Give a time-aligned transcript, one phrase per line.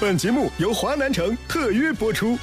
[0.00, 2.38] 本节目由华南城特约播出。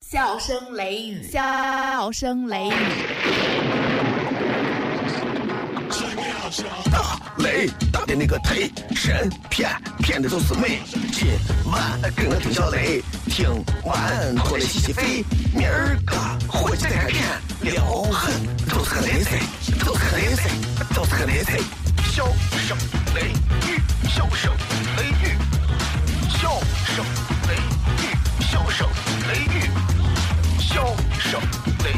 [0.00, 2.72] 笑声雷雨，笑声雷雨。
[6.90, 9.70] 大雷大的那个忒神骗
[10.00, 10.80] 骗的都是美。
[11.12, 11.28] 今
[11.70, 13.46] 晚跟我听小雷，听
[13.84, 15.24] 完过来洗洗肺。
[15.54, 16.16] 明儿个
[16.48, 17.22] 回去再开店，
[17.60, 18.34] 撩狠
[18.68, 19.38] 都是个雷菜，
[19.84, 20.50] 都是个雷菜，
[20.92, 21.60] 都是个雷菜。
[22.20, 22.26] 笑
[22.58, 22.76] 声
[23.14, 23.32] 雷
[23.66, 24.52] 雨，笑声
[24.98, 25.38] 雷雨，
[26.28, 27.02] 笑声
[27.48, 27.54] 雷
[27.96, 28.12] 雨，
[28.44, 28.86] 笑声
[29.26, 29.70] 雷雨，
[30.60, 31.40] 笑声
[31.82, 31.88] 雷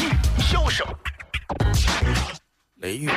[0.00, 0.86] 雨，笑声
[2.76, 3.10] 雷雨。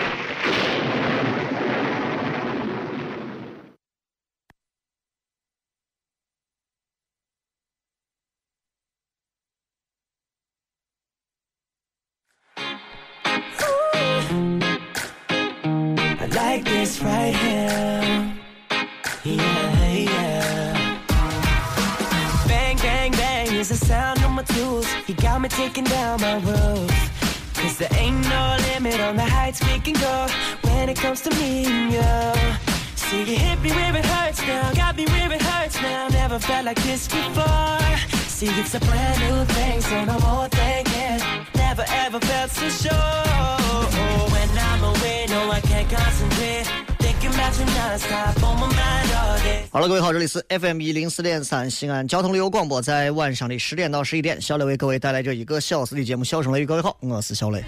[36.66, 37.80] Like this before.
[38.28, 41.22] See, it's a brand new thing, so no more thinking.
[41.54, 42.92] Never ever felt so sure.
[44.34, 46.66] When I'm away, no, I can't concentrate.
[49.72, 56.64] 好了，各位好，这里是 FM 一零四点三西安交通旅游广播，在晚上的十点到十一点，小雷为各位带来这一个小时的节目《笑声雷雨》。
[56.68, 57.64] 各位好，我是小雷。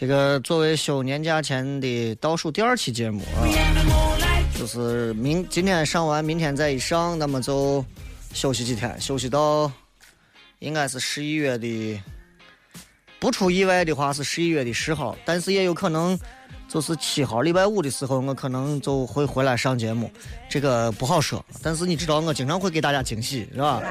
[0.00, 3.42] 这个作为休年假前的倒数第二期节目啊
[4.56, 7.84] 就是明今天上完，明天再一上，那么就
[8.32, 9.68] 休息几天，休息到
[10.60, 12.00] 应该是十一月的，
[13.18, 16.16] 不出意外的话是十一月的十号，但是也有可能
[16.68, 20.08] 就是七号礼拜五的时候，我可能就会回来上节目，
[20.48, 21.44] 这个不好说。
[21.60, 23.82] 但是你知道，我经常会给大家惊喜，是吧？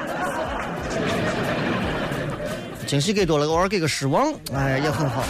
[2.88, 5.22] 惊喜给多了，偶尔给个失望，哎，也很好。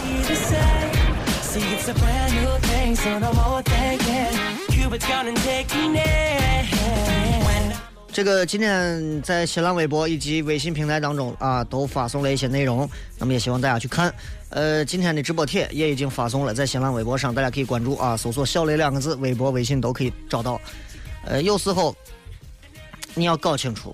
[8.13, 14.13] 这个今天在新浪微博以及微信平台当中啊，都发送了一些内容，那么也希望大家去看。
[14.51, 20.61] 呃，今天的直播帖也已经发送了，在新浪微博上，大家可以关注啊，搜索“小雷”两个字，微博、微信都可以找到。
[21.25, 21.93] 呃，有时候
[23.15, 23.93] 你要搞清楚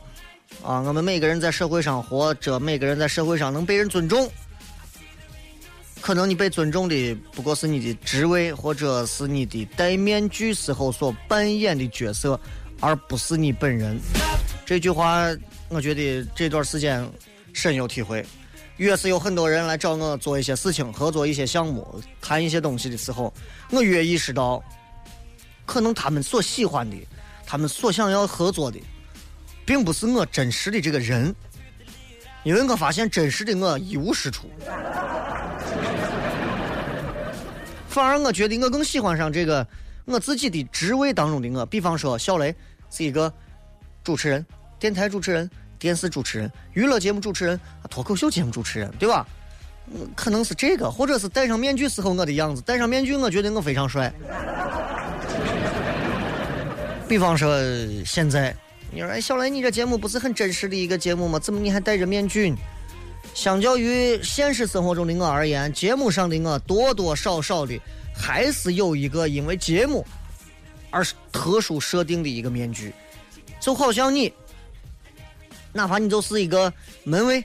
[0.62, 4.30] 啊，我们每个人在社会上活着，每个人在社会上能被人尊重，
[6.02, 12.40] 可能你被尊重的不过是你的职位或者是你的戴面具时候所扮演的角色，
[12.80, 14.00] 而不是你本人。
[14.66, 15.28] 这句话，
[15.70, 17.08] 我觉得这段时间
[17.54, 18.26] 深有体会。
[18.78, 23.34] 越是有很多人来找我做一些事情、合作一些项目、谈一些东西的时候，
[23.72, 24.62] 我越意识到，
[25.66, 26.98] 可能他们所喜欢的、
[27.46, 28.78] 他们所想要合作的，
[29.66, 31.34] 并不是我真实的这个人，
[32.44, 34.50] 因为我发现真实的我一无是处。
[37.90, 39.66] 反而我觉得我更喜欢上这个
[40.06, 42.54] 我自己的职位当中的我，比方说小雷
[42.92, 43.34] 是一个
[44.04, 44.46] 主持人、
[44.78, 45.50] 电台主持人、
[45.80, 47.59] 电视主持人、娱乐节目主持人、
[47.90, 49.25] 脱口秀节目主持人，对吧？
[49.94, 52.62] 嗯可能是这个，或者是戴上面具时候我的样子。
[52.64, 54.12] 戴上面具，我觉得我非常帅。
[57.08, 57.56] 比方说
[58.04, 58.56] 现在，
[58.91, 61.38] 你说哎，小雷，你这节目不是很真实的一个节目吗？
[61.38, 62.53] 怎么你还戴着面具？
[63.34, 67.78] 相较于现实生活中的我而言，节目上的我多多少少的
[68.16, 70.06] 还是有一个因为节目
[70.90, 72.94] 而特殊设定的一个面具，
[73.59, 74.31] 就好像你，
[75.74, 76.72] 哪怕你就是一个
[77.03, 77.44] 门卫，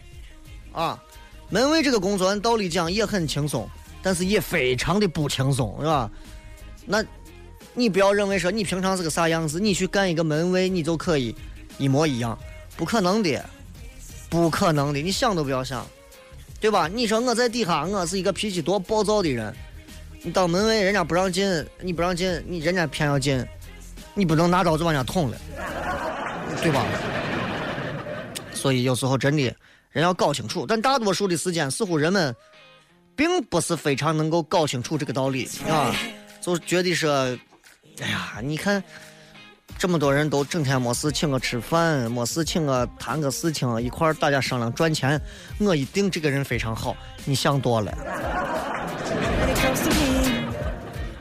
[0.70, 1.02] 啊，
[1.48, 3.68] 门卫这个工作按道理讲也很轻松，
[4.00, 6.08] 但是也非常的不轻松，是吧？
[6.86, 7.04] 那，
[7.74, 11.34] 你不要认为说你平常是个啥样子，你去干一个门卫，你就可以
[11.78, 12.38] 一模一样，
[12.76, 13.44] 不可能的。
[14.28, 15.84] 不可能的，你想都不要想，
[16.60, 16.86] 对吧？
[16.86, 19.52] 你说我在底下，我是一个脾气多暴躁的人，
[20.22, 23.44] 你当门卫，人家不让进，你不让进，你人家偏要进，
[24.14, 25.36] 你不能拿刀就往人家捅了，
[26.62, 26.86] 对吧？
[28.54, 29.42] 所以有时候真的
[29.90, 32.32] 人要搞清楚，但大多数的时间，似乎人们
[33.16, 35.92] 并不是非常能够搞清楚这个道理啊，
[36.40, 37.36] 就觉得说，
[38.00, 38.82] 哎呀，你看。
[39.78, 45.18] 这么多人都整天没事请我吃饭，没事请我谈个事情，一块儿大家商量赚钱，
[45.58, 46.94] 我一定这个人非常好。
[47.24, 47.96] 你想多了，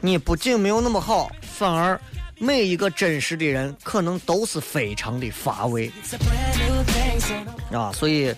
[0.02, 1.98] 你不仅没有那么好，反而
[2.38, 5.90] 每一个真实的人可能都是非常的乏味
[7.72, 7.92] 啊。
[7.94, 8.36] 所以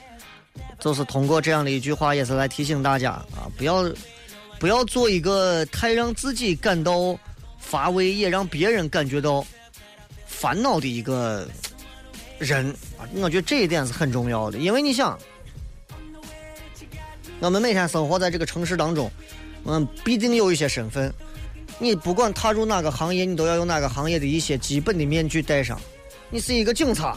[0.77, 3.89] 就是通过这样的一句话，也是来提醒大家啊，不要
[4.59, 7.17] 不要做一个太让自己感到
[7.71, 9.45] 乏味，也让别人感觉到
[10.25, 11.47] 烦恼的一个
[12.37, 13.07] 人啊。
[13.15, 15.17] 我觉得这一点是很重要的，因为你想，
[17.39, 19.09] 我们每天生活在这个城市当中，
[19.63, 21.13] 嗯，必定有一些身份。
[21.79, 25.79] 你不管踏入哪个行业，你都要有哪个行业的一些基本的面具戴上。
[26.29, 27.15] 你是一个警察，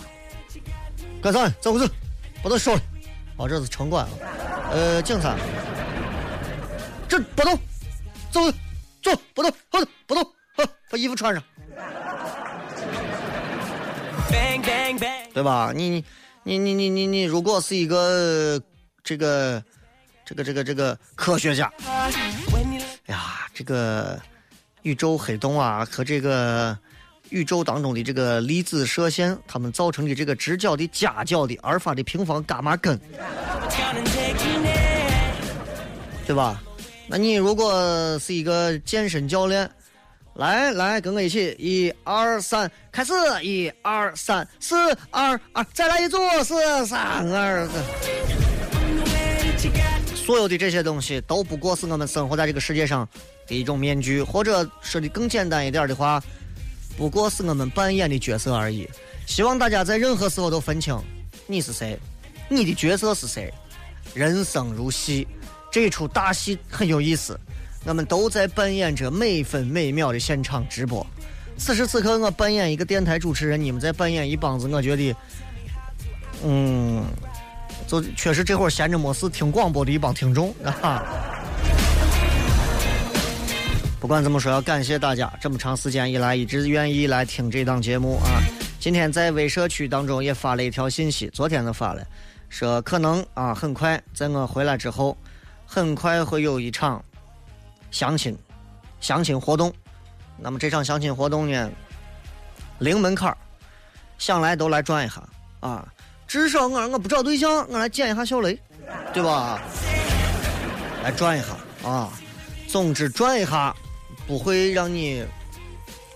[1.21, 1.49] 干啥？
[1.61, 1.85] 走不走？
[2.45, 2.81] 把他说了。
[3.39, 4.13] 哦，这是城管啊，
[4.71, 5.37] 呃，警察，
[7.09, 7.59] 这不动，
[8.31, 8.41] 走，
[9.03, 10.25] 走，不动，好的，不动，
[10.95, 11.43] 把衣服穿上，
[15.35, 15.73] 对吧？
[15.75, 16.05] 你，
[16.45, 18.63] 你，你，你，你，你，如果是一个
[19.03, 19.61] 这个，
[20.25, 22.13] 这个，这个，这个科学家，哎
[23.07, 24.23] 呀，这个
[24.83, 26.79] 宇宙黑洞啊和这个。
[27.31, 33.01] 宇宙当中的这个粒子射线，它们造成的这个直角的、夹角的、阿尔法的平方、伽马根，
[36.27, 36.63] 对吧？
[37.09, 39.69] 那你如果是一个健身教练，
[40.35, 44.75] 来来跟我一起，一二三，开始，一二三四
[45.11, 47.69] 二二，再来一组，四三二。
[50.17, 53.09] 所有的这些东西都不过是我们生活在这个世界上
[53.47, 56.21] 的一种面具，或者说的更简单一点的话。
[56.97, 58.89] 不过是我们扮演的角色而已。
[59.27, 60.97] 希望大家在任何时候都分清
[61.47, 61.99] 你是谁，
[62.49, 63.53] 你的角色是谁。
[64.15, 65.27] 人生如戏，
[65.71, 67.39] 这出大戏很有意思。
[67.87, 71.07] 我们都在扮演着每分每秒的现场直播。
[71.57, 74.67] 此时此刻，我扮演一个电台主持人，你们在扮演一帮子。
[74.69, 75.15] 我觉得，
[76.45, 77.05] 嗯，
[77.87, 80.53] 就确实这会儿闲着没事听广播的一帮听众
[80.83, 81.03] 啊。
[84.01, 88.43] 不管怎么说，要感谢大家这么长时间以来一直愿意来听这档节目啊！
[88.79, 92.07] 今天在微社区当中也发了一条信息，昨天就发了，
[92.51, 95.17] 说可能啊很快在我回来之后，
[95.65, 97.03] 很快会有一场
[97.95, 98.37] 相亲
[99.01, 99.73] 相亲活动。
[100.37, 101.71] 那么这场相亲活动呢，
[102.81, 103.35] 零门槛
[104.19, 105.23] 想来都来转一下
[105.61, 105.87] 啊！
[106.27, 108.59] 至少我我不找对象，我来见一下小雷，
[109.13, 109.63] 对吧？
[111.05, 112.13] 来转一下啊！
[112.67, 113.73] 总之转一下。
[114.27, 115.23] 不会让你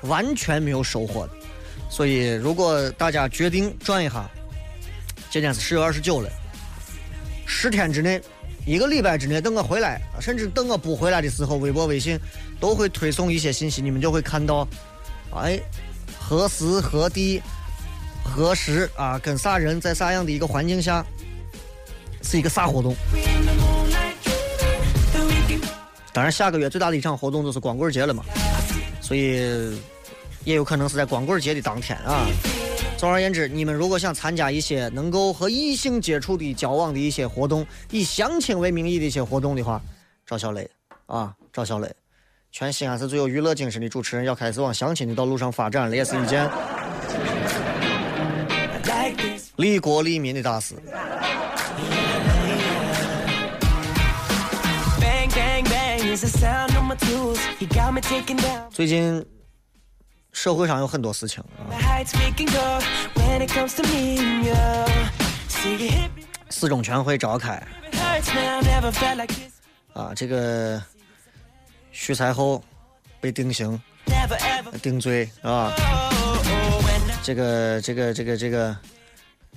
[0.05, 1.33] 完全没有收获的，
[1.91, 4.27] 所以如果大家决定转一下，
[5.29, 6.31] 今天是十月二十九了，
[7.45, 8.19] 十天之内，
[8.69, 12.21] 一个礼拜之内，等我回来，甚至等我不回来的时候，微博、微信
[12.61, 14.69] 都会推送一些信息，你们就会看到，
[15.35, 15.59] 哎，
[16.21, 17.41] 何时何地
[18.23, 21.03] 何时啊，跟啥人在啥样的一个环境下，
[22.23, 22.95] 是一个啥活动。
[26.13, 28.23] 当然，下个月最大的一场活动就是光棍节了嘛，
[29.01, 29.81] 所以
[30.45, 32.27] 也有可能是在光棍节的当天啊。
[32.99, 39.81] 总而言之，你们如果想参加一些能够和异性接触的交往的一些活动，以相亲为名义的一些活动的话，
[40.27, 40.69] 找小磊
[41.07, 41.89] 啊，找小磊。
[42.51, 46.51] 全西安市最有娱乐精神的主持人，要开始往相亲的道路上发展了，也是一件
[49.55, 50.75] 利国利民的大事。
[58.71, 59.25] 最近
[60.33, 61.75] 社会上有很多事情啊，
[66.49, 67.63] 四中全会召开
[69.93, 70.83] 啊，这个
[71.91, 72.63] 徐才厚
[73.21, 73.81] 被定刑
[74.83, 75.73] 定罪啊，
[77.23, 78.77] 这个这个这个这个，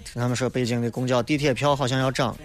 [0.03, 2.35] 听他们说北京的公交地铁票好像要涨。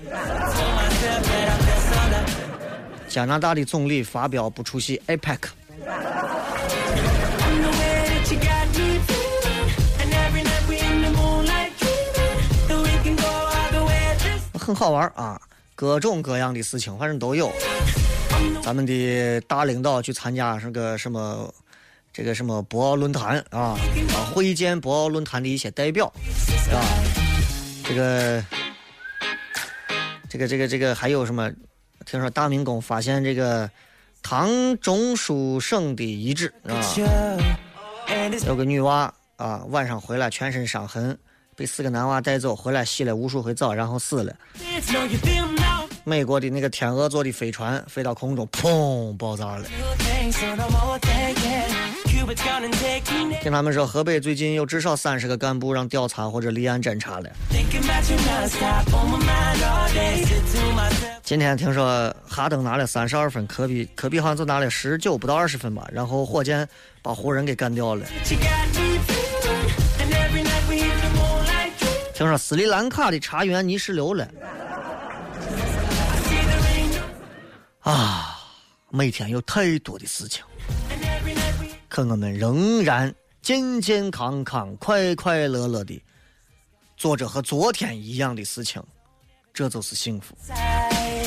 [3.09, 5.39] 加拿大的总理发表不出席 APEC，
[14.67, 15.41] 很好玩啊，
[15.77, 17.53] 各种各样的事情反正都有。
[18.65, 21.55] 咱们的大领导去参加这个什么，
[22.13, 23.79] 这个什么博鳌论坛啊，
[24.13, 26.13] 啊，会见博鳌论坛的一些代表，
[26.73, 26.83] 啊，
[27.85, 28.45] 这个，
[30.29, 31.49] 这个，这个，这个还有什么？
[32.05, 33.71] 听说大明宫发现这个
[34.21, 36.75] 唐中书省的遗址啊，
[38.49, 41.17] 有个女娃啊，晚上回来全身伤痕，
[41.57, 44.33] 被四个男娃带走，回来洗了无数回澡，然后死了。
[46.05, 49.65] 美国的那个天鹅座的飞船飞到空中，砰，爆炸了。
[53.41, 57.31] 听他们说，河北最近有至少三十个干部让调查或者立案侦查了。
[61.23, 66.69] 今天听说哈登拿了三十二分，科比科比好像就拿了十九不到二十分吧，然后火箭
[67.03, 68.07] 把湖人给干掉了。
[72.17, 74.27] 听说斯里兰卡的茶园泥石流了。
[77.81, 78.41] 啊
[78.89, 80.43] 每天有太多的事情
[81.89, 86.03] 可我们仍然健健康康快快乐乐的
[86.97, 88.83] 做着和昨天一样的事情
[89.53, 90.35] 这就是幸福。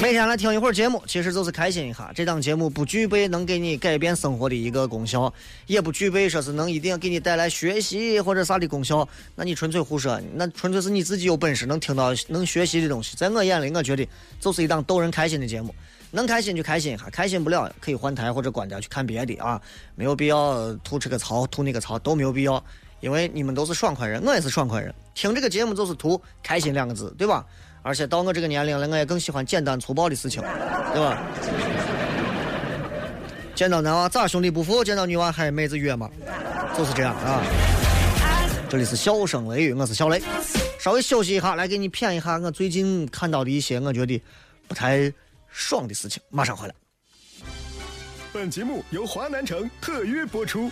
[0.02, 2.10] 每天来听一会儿节目，其实就是开心一下。
[2.16, 5.32] 这档节目不具备能给你改变生活的一个功效，
[5.68, 9.08] 也不具备说是能一定要给你带来学习或者啥的功效。
[9.36, 13.18] 那你纯粹胡说，那纯粹是你自己有本事能听到能学习的东西。
[13.18, 14.08] 在我眼里，我觉得
[14.40, 15.76] 就是一档逗人开心的节目。
[16.12, 19.62] 能开心就开心一下，开心不了可以换台或者关掉去看别的啊，
[19.96, 22.64] 没有必要吐这个槽吐那个槽都没有必要，
[23.02, 27.46] 因为你们都是爽快人，我也是爽快人，听这个节目就是图开心两个字，对吧？
[27.82, 30.42] 而且到我这个年龄了，我也更喜欢简单粗暴的事情，
[30.94, 31.22] 对吧？
[33.56, 34.84] 见到男娃咋兄弟不服？
[34.84, 36.10] 见到女娃还妹子约吗？
[36.78, 37.44] 就是这样啊。
[38.70, 40.22] 这里是笑声雷雨，我是小雷。
[40.80, 44.22] 稍微休息一下，来给你谝一下我最近看到的一些我觉得
[44.68, 45.12] 不太
[45.50, 46.22] 爽的事情。
[46.30, 46.74] 马上回来。
[48.32, 50.72] 本节目由华南城特约播出。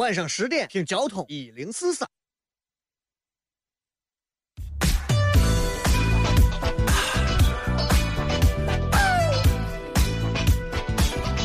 [0.00, 2.08] 晚上十点听交通一零四三。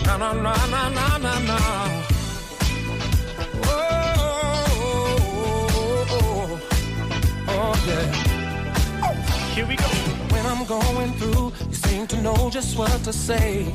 [0.06, 1.58] na na na na na na.
[3.66, 3.74] Oh,
[4.72, 5.28] oh,
[6.12, 6.60] oh,
[7.50, 8.06] oh, yeah.
[9.54, 9.84] Here we go.
[10.32, 13.66] When I'm going through, you seem to know just what to say.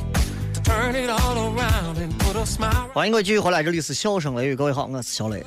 [2.93, 5.43] 欢迎各位继续回来，这里是笑声雷雨，各位好，我是小雷。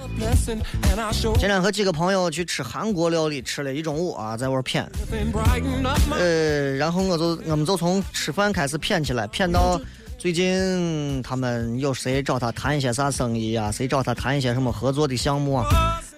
[1.21, 4.85] 今天和几个朋友去吃韩国料理，吃了一中午啊，在玩谝。
[5.13, 9.81] and brighten up my 呃，然后我就我们就从吃饭开始谝起来，谝到
[10.19, 13.71] 最近他们有谁找他谈一些啥生意啊？
[13.71, 15.67] 谁找他谈一些什么合作的项目啊？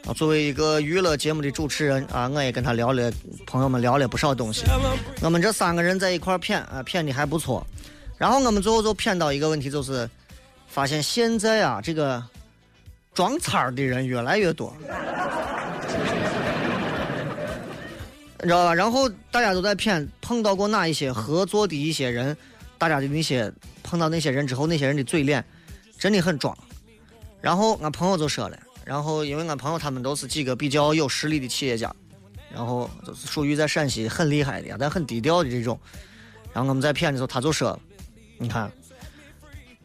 [0.07, 3.11] 啊，作为一个娱乐节目的主持人啊，我也跟他聊了，
[3.47, 4.65] 朋友们聊了不少东西。
[5.23, 7.67] 我们这三个人在一块儿谝啊，谝的还不错。
[8.19, 10.09] 然后我们最后就谝到一个问题，就是
[10.67, 12.23] 发现现在啊，这个
[13.15, 14.75] 装叉儿的人越来越多。
[18.39, 18.75] 你知道吧？
[18.75, 22.37] 然后大家都在骗，碰到过哪一些合作的一些人，
[22.79, 25.45] 大家的那些碰到那些人之后，那些人的嘴脸
[25.99, 26.57] 真的很装。
[27.41, 31.95] 然后俺朋友就说了，然后因为俺朋友他们都是几个比较有实力的企业家，
[32.55, 35.79] 然后就是属于在陕西很厉害的，但很低调的这种。
[36.53, 37.79] 然后我们在谝的时候，他就说，
[38.39, 38.71] 你看，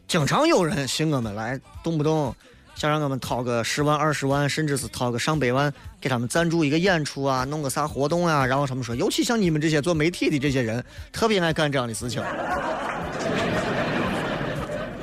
[0.06, 2.34] 经常有人寻我们来，动不动
[2.74, 8.44] 想让我们掏个十万、二十万，甚至是掏个上百万，给他们赞助一个演出啊，弄个啥活动啊。
[8.44, 12.22] 然后他们说，尤其像你们这些做媒体的这些人，特别爱干这样的事情。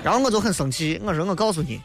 [0.03, 1.81] 然后我就很生气，我说我告诉你，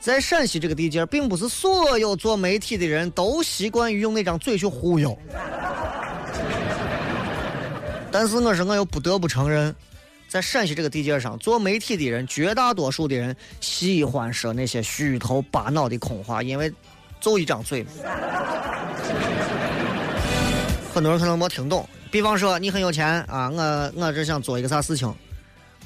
[0.00, 5.16] 在陕西这个地界，并不是所有做媒体的人都习惯于用那张嘴去忽悠。
[8.10, 9.74] 但是我说我又不得不承认，
[10.36, 16.70] 在陕西这个地界上，做媒体的人，绝大多数的人喜欢说那些虚头巴脑的空话，因为
[17.22, 17.82] 就一张嘴。
[20.92, 21.88] 很多人可能没听懂。
[22.10, 25.10] 比方说，你很有钱啊，我我这想做一个啥事情，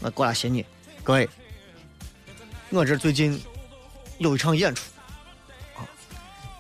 [0.00, 0.66] 我过来寻你，
[1.04, 1.28] 各位，
[2.71, 3.40] 我这最近
[4.19, 4.83] 有一场演出
[5.76, 5.87] 啊，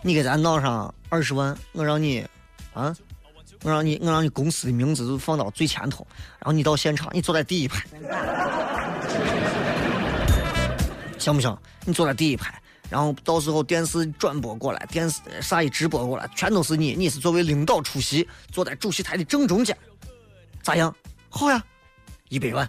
[0.00, 2.24] 你给咱闹上二十万，我让你
[2.72, 2.94] 啊。
[3.62, 6.06] 我让你，我让你公司的名字都放到最前头，
[6.38, 7.84] 然后你到现场，你坐在第一排，
[11.18, 11.56] 行不行？
[11.84, 12.54] 你坐在第一排，
[12.88, 19.76] 然后到时候电视转播过来，电视啥一直播过来，全都是你，你是作为领导出席，坐在主席台的正中间，
[20.62, 20.94] 咋样？
[21.28, 21.62] 好呀，
[22.30, 22.68] 一百万，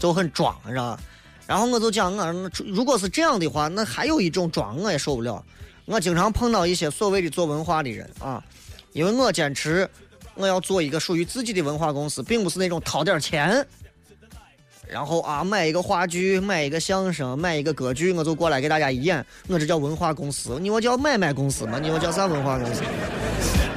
[0.00, 1.00] 就很装，你知道吧？
[1.46, 5.44] 然后我就讲，我如果是这样的话，那还有一种装我也受不了。
[5.88, 8.44] 我经常碰到一些所谓的做文化的人啊，
[8.92, 9.88] 因为我坚持
[10.34, 13.66] 我要做一个属于自己的文化公司，并不是那种掏点钱，
[14.86, 20.58] 然后啊买一个话剧、买一个相声、买一个歌剧，我就过来给大家演，我这叫文化公司。
[20.60, 21.78] 你我叫买卖公司吗？
[21.80, 22.82] 你我叫啥文化公司？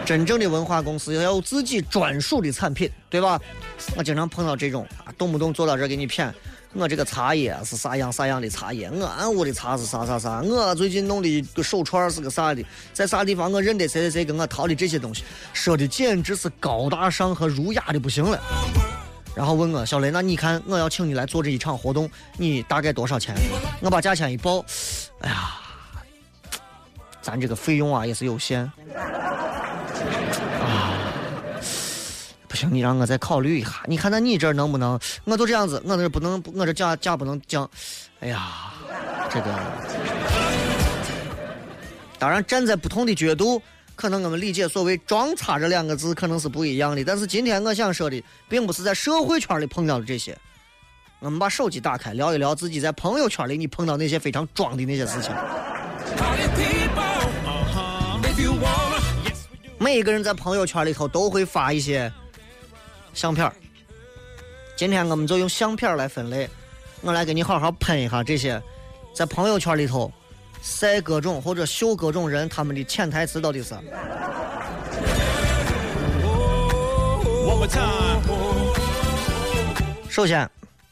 [0.05, 3.39] 真正的文化公司要有自己专属的产品，对吧？
[3.95, 6.29] 我经常碰到这种啊，动不动坐到这儿给你谝，
[6.73, 15.23] 我这个茶叶是啥样啥样的茶叶，我俺屋的茶是啥啥啥，我最近弄的一个手串是个啥的，在啥地方我认得谁谁谁跟我淘的这些东西，
[15.53, 18.41] 说的简直是高大上和儒雅的不行了。
[19.35, 23.35] 然后问我小雷，那你看我要请你来做这一场活动，你大概多少钱？
[23.81, 24.63] 我把价钱一报，
[25.19, 25.59] 哎呀，
[27.21, 28.69] 咱这个费用啊也是有限。
[32.51, 33.81] 不行，你让我再考虑一下。
[33.85, 34.99] 你看，那你这能不能？
[35.23, 37.67] 我就这样子，我这不能，我这价价不能降。
[38.19, 38.73] 哎呀，
[39.31, 39.57] 这个，
[42.19, 43.61] 当然站在不同的角度，
[43.95, 47.01] 可能我们理解所谓“装叉”这两个字可能是不一样的。
[47.05, 50.37] 但是今天我想说的，并不是在社会圈里碰到的这些。
[51.19, 55.31] 我们把手机打开，聊一聊自己在朋友圈里你碰到那些非常装的那些事情。
[59.79, 62.11] 每一个人在朋友圈里头都会发一些。
[63.13, 63.51] 相片
[64.77, 66.49] 今天我们就用相片来分类，
[67.01, 68.61] 我来给你好好喷一下这些，
[69.13, 70.11] 在朋友圈里头
[70.61, 73.75] 晒各种或者秀各种人他们的潜台词到底是。
[80.09, 80.49] 首先，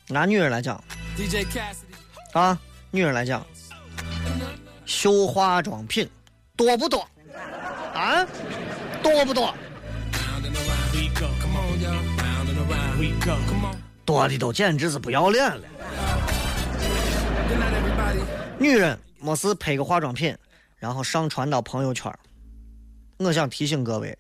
[0.08, 0.82] 拿女人来讲，
[2.34, 2.58] 啊，
[2.92, 3.46] 女人来讲，
[4.86, 6.08] 秀化妆品
[6.56, 7.08] 多不多？
[7.94, 8.26] 啊，
[9.02, 9.54] 多不多？
[14.06, 15.62] 多的都简直是不要脸了。
[18.58, 20.36] 女人没事拍个化妆品，
[20.78, 22.12] 然后上传到朋友圈。
[23.18, 24.18] 我想提醒各位，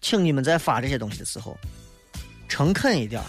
[0.00, 1.58] 请你们在发这些东西的时候，
[2.48, 3.22] 诚恳一点，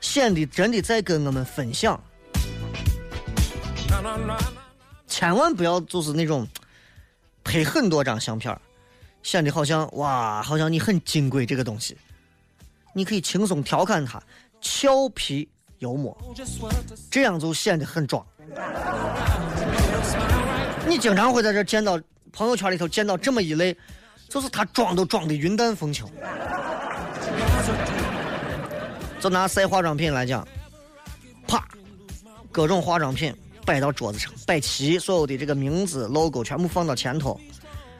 [0.00, 2.00] 显得真的在跟我们分享。
[5.06, 6.46] 千万不要就是那种
[7.44, 8.58] 拍很多张相片，
[9.22, 11.96] 显得好像哇，好像你很金贵这个东西。
[12.92, 14.22] 你可以轻松调侃他，
[14.60, 16.16] 俏皮幽默，
[17.10, 18.24] 这样就显得很装。
[20.86, 22.00] 你经常会在这见到
[22.32, 23.76] 朋友圈里头见到这么一类，
[24.28, 26.04] 就是他装都装的云淡风轻。
[29.20, 30.46] 就拿晒化妆品来讲，
[31.46, 31.64] 啪，
[32.50, 37.38] 各种化妆品摆到桌子上，摆齐，所有的这个名字、logo 全部放到前头，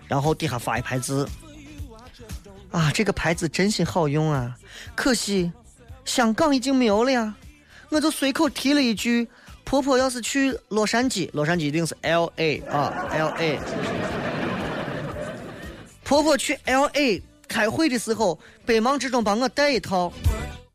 [0.08, 1.28] 然后底下发一排字。
[2.70, 4.56] 啊，这个牌子真心好用啊！
[4.94, 5.50] 可惜
[6.04, 7.34] 香港已经没有了呀。
[7.88, 9.28] 我就随口提了一句
[9.64, 13.58] ：“婆婆要是去洛杉矶，洛杉矶一定是 L A 啊，L A。
[16.04, 20.12] 婆婆去 L A 开会的时候，百忙之中帮我带一套。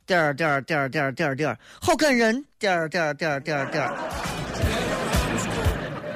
[0.05, 2.45] 点儿点儿点儿点儿点儿点儿，好感人。
[2.60, 4.35] 点儿点儿点儿点儿点儿。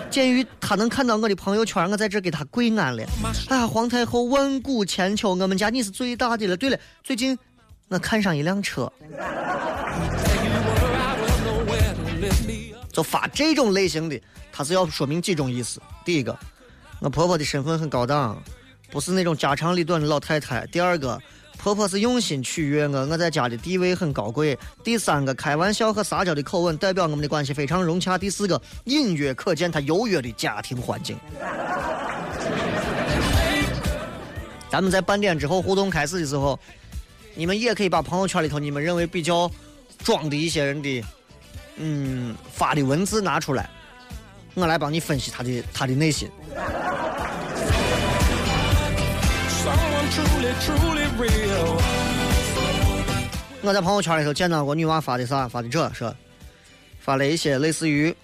[0.10, 3.04] 鉴于他能看到我的朋友圈，我在这给他跪安了。
[3.48, 6.58] 哎呀，皇太后万古千秋，我们家你是最大的了。
[6.58, 7.38] 对了，最近
[7.88, 8.92] 我看上一辆车，
[12.92, 14.20] 就发这种类型的，
[14.52, 15.80] 他是要说明几种意思。
[16.04, 16.38] 第一个，
[17.00, 18.42] 我婆婆的身份很高档，
[18.92, 20.66] 不是那种家长里短的老太太。
[20.68, 21.22] 第二个。
[21.62, 24.58] 婆婆是用心取悦我，我在家的地位很高贵。
[24.82, 28.18] 第三个，开玩笑和撒娇的口吻代表我们的关系非常融洽。
[28.18, 31.18] 第四个，隐约可见她优越的家庭环境。
[34.70, 36.58] 咱们在半点之后互动开始的时候，
[37.36, 39.52] 你们也可以把朋友圈里头你们认为比较
[39.98, 41.04] 装的一些人的，
[41.76, 43.70] 嗯，发的文字拿出来，
[44.54, 46.30] 我来帮你分析他的他的内心。
[53.62, 55.48] 我在朋友圈里头见到过女娃发的啥？
[55.48, 56.12] 发的这是
[57.00, 58.16] 发了一些类似于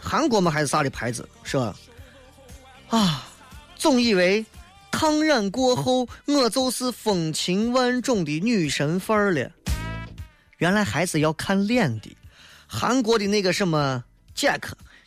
[0.00, 1.28] 韩国嘛还是啥的牌子？
[1.42, 1.74] 说
[2.88, 3.28] 啊，
[3.76, 4.44] 总以为
[4.90, 9.50] 烫染过后我就是风情万种的女神范儿了，
[10.58, 12.16] 原来还是要看脸的。
[12.66, 14.02] 韩国的那个什么
[14.34, 14.62] Jack，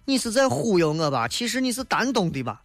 [0.05, 1.27] 你是在忽悠我吧？
[1.27, 2.61] 其实你是丹东的吧？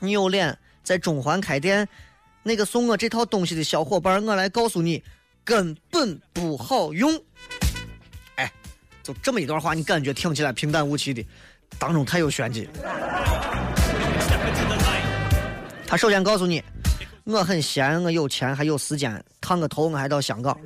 [0.00, 1.88] 你有脸在中环开店？
[2.42, 5.02] 那个送我这套东西的小伙伴，我来告诉你，
[5.44, 7.12] 根本不好用。
[8.36, 8.50] 哎，
[9.02, 11.24] 就这么一段话，你感觉听起来平淡无奇的，
[11.78, 12.68] 当中太有玄机。
[15.86, 16.62] 他首先告诉你，
[17.24, 20.58] 我很闲，我有钱，还有时间，烫个头我还到香港。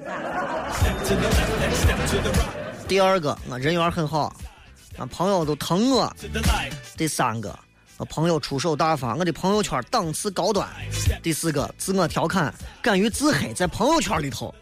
[2.87, 4.35] 第二个，我人缘很好，
[4.99, 6.15] 啊，朋友都疼我。
[6.97, 7.59] 第三个。
[7.99, 10.69] 我朋友出手大方，我的朋友圈档次高端。
[11.23, 14.53] 第四个，自我调侃，敢于自黑，在朋友圈里头，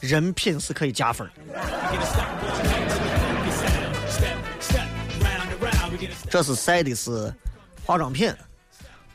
[0.00, 1.28] 人品是可以加分。
[6.30, 7.32] 这是晒的是
[7.84, 8.32] 化妆品，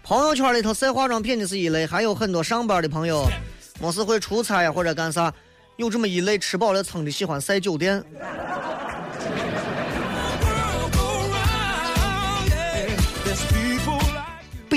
[0.03, 3.27] 朋友圈里头晒化妆品的是一类，还有很多上班的朋友，
[3.79, 5.31] 没事会出差呀或者干啥，
[5.77, 8.03] 有这么一类吃饱了撑的喜欢晒酒店。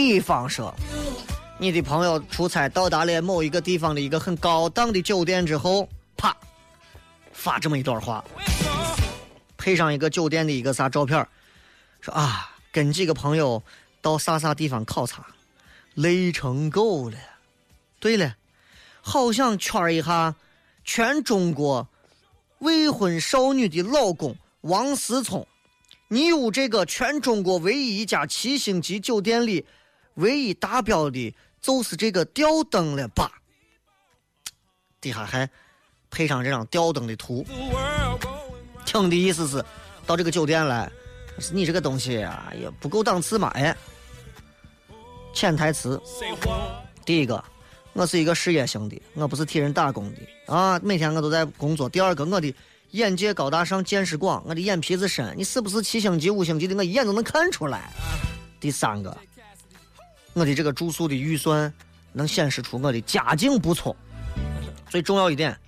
[0.03, 0.75] 比方说，
[1.59, 6.37] 你的朋友出差到达了某一个地方的一个很高档的酒店之后，啪，
[7.33, 8.23] 发这么一段话，
[9.57, 11.27] 配上一个酒店的一个啥照片，
[12.01, 13.63] 说啊，跟几个朋友
[14.01, 15.25] 到啥啥地方考察，
[15.95, 17.17] 累成狗了。
[17.99, 18.35] 对了，
[19.01, 20.35] 好想圈一下
[20.85, 21.89] 全中国
[22.59, 25.47] 未婚少女的老公王思聪。
[26.09, 29.65] 你有这个全中国唯一一家七星级酒店里
[30.15, 33.31] 唯一达标的，就是这个吊灯了吧？
[35.01, 35.49] 底下还
[36.11, 37.47] 配上这张吊灯的图，
[38.85, 39.65] 听的意思是，
[40.07, 40.91] 到这个酒店来，
[41.53, 43.49] 你这个东西啊也不够档次嘛？
[43.55, 43.77] 哎，
[45.35, 46.01] 潜台词，
[47.05, 47.43] 第一个，
[47.93, 51.89] 我是一个事业型的，我不是替人打工的啊，每天我都在工作。
[51.89, 52.55] 第二个，我的。
[52.93, 56.77] 眼界高大上，见识广，我的眼皮子深，你是不是七星级、五星级的？
[56.77, 57.91] 我一眼都能看出来。
[58.61, 59.17] 第三个，
[60.35, 61.73] 我的这个住宿的预算
[62.13, 63.95] 能显示出我的家境不错。
[64.89, 65.59] 最重要一点，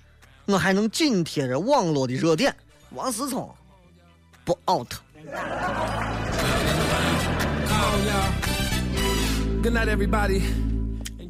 [0.45, 2.55] 我还能紧贴着网络的热点。
[2.91, 3.53] 王思聪
[4.43, 4.93] 不 out。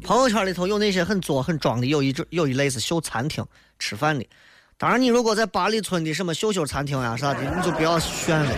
[0.02, 3.44] 朋友圈里头有那些很作、很装的，有一种有一类是秀餐厅
[3.78, 4.24] 吃饭的。
[4.78, 8.54] 当然，你如果在八里村的什么秀秀餐厅呀啥的，你就不要炫了，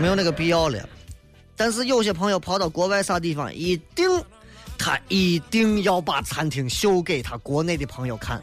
[0.00, 0.88] 没有那个必要了。
[1.58, 4.08] 但是有些朋友跑到国外啥地方，一定
[4.78, 8.40] 他一定要把餐厅秀给他国内的朋友看。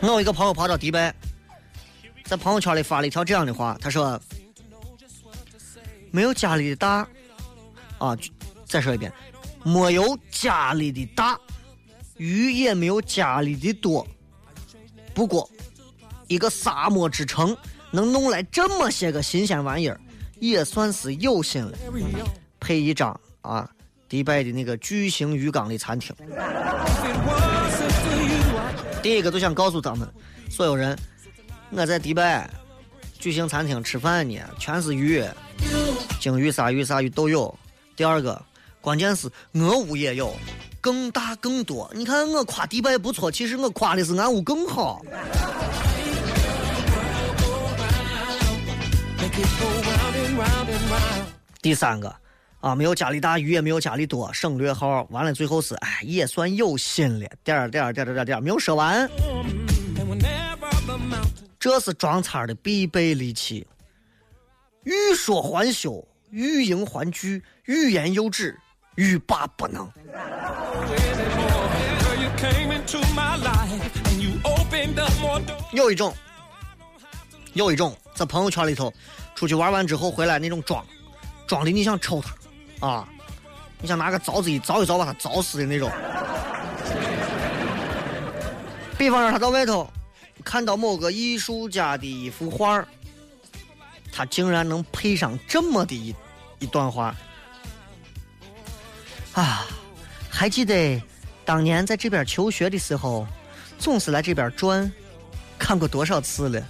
[0.00, 1.14] 我有一个朋友跑到迪拜，
[2.24, 4.20] 在朋友圈里发了一条这样的话，他说
[6.10, 7.08] ：“没有家里的大
[7.98, 8.14] 啊，
[8.66, 9.10] 再说一遍，
[9.62, 11.38] 没有家里的大。”
[12.16, 14.06] 鱼也没有家里的多，
[15.12, 15.50] 不过
[16.28, 17.56] 一个沙漠之城
[17.94, 20.00] 能弄来这么些个新鲜玩意儿，
[20.40, 21.78] 也算是有心了。
[22.58, 23.70] 配一张啊，
[24.08, 26.12] 迪拜的那个巨型鱼缸的餐厅。
[29.00, 30.08] 第一个就想告诉他们
[30.50, 30.98] 所有人，
[31.70, 32.50] 我在迪拜
[33.20, 35.22] 巨型餐厅吃饭呢，全是鱼，
[36.20, 37.56] 鲸鱼、鲨鱼、啥鱼都有。
[37.94, 38.44] 第二个，
[38.80, 40.34] 关键是俄乌也有。
[40.80, 45.00] 更大更多，你看我夸迪拜不错，其实我夸的是俺屋更好。
[51.60, 52.14] 第三个
[52.60, 55.06] 啊，没有家里大，鱼也没有家里多，省略号。
[55.10, 59.08] 完了，最后是哎，也算有心了，点儿点儿点儿点儿点儿，没有说完。
[61.58, 63.66] 这是装叉的必备利器，
[64.84, 68.58] 欲说还休，欲迎还拒，欲言又止。
[68.96, 69.90] 欲罢不能。
[75.72, 76.14] 有一种，
[77.54, 78.92] 有一种，在朋友圈里头，
[79.44, 80.82] 出去玩完之后回来那种装，
[81.46, 82.18] 装的你想抽
[82.80, 83.06] 他，啊，
[83.78, 85.92] 你想拿个凿子一凿一凿把他凿死的那种。
[88.96, 89.86] 比方说他到外头
[90.42, 92.82] 看到某个艺术家的一幅画
[94.10, 96.14] 他竟然能配上这么的一
[96.58, 97.14] 一段话。
[99.34, 99.66] 啊，
[100.30, 101.02] 还记得
[101.44, 103.26] 当年在这边求学的时候，
[103.78, 104.90] 总是来这边转，
[105.58, 106.66] 看过多少次了，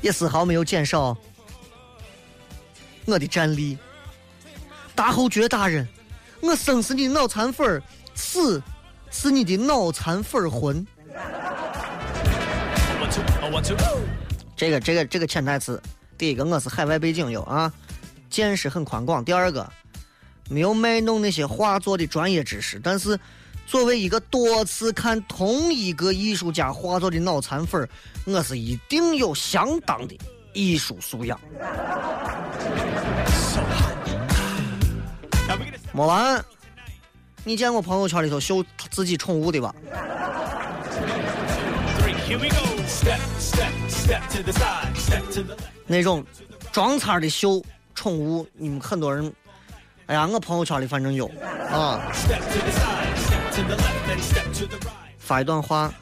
[0.00, 1.14] 也丝毫没有减少
[3.10, 3.76] 我的战力。
[4.94, 5.86] 大侯爵大人，
[6.40, 7.82] 我生是你的脑残粉
[8.14, 8.62] 死
[9.10, 10.86] 是你的脑残粉魂。
[14.56, 15.82] 这个这个这个潜台词，
[16.16, 17.72] 第一个我是海外背景有啊，
[18.30, 19.24] 见识很宽广。
[19.24, 19.70] 第二个。
[20.52, 23.16] 没有卖弄那些画作的专业知识，但是
[23.68, 27.88] 作为一个多次看同一个艺术家画作的脑残粉
[28.24, 30.18] 我是一定有相当的
[30.52, 31.38] 艺术素养。
[35.92, 36.44] 没完，
[37.44, 39.74] 你见过朋友圈里头秀自己宠物的吧？
[45.86, 46.24] 那种
[46.70, 47.60] 装叉的秀
[47.94, 49.32] 宠物，你们很多人。
[50.06, 51.26] 哎呀，我朋友圈里反正有。
[51.70, 52.00] 啊，
[55.18, 55.92] 发一段话，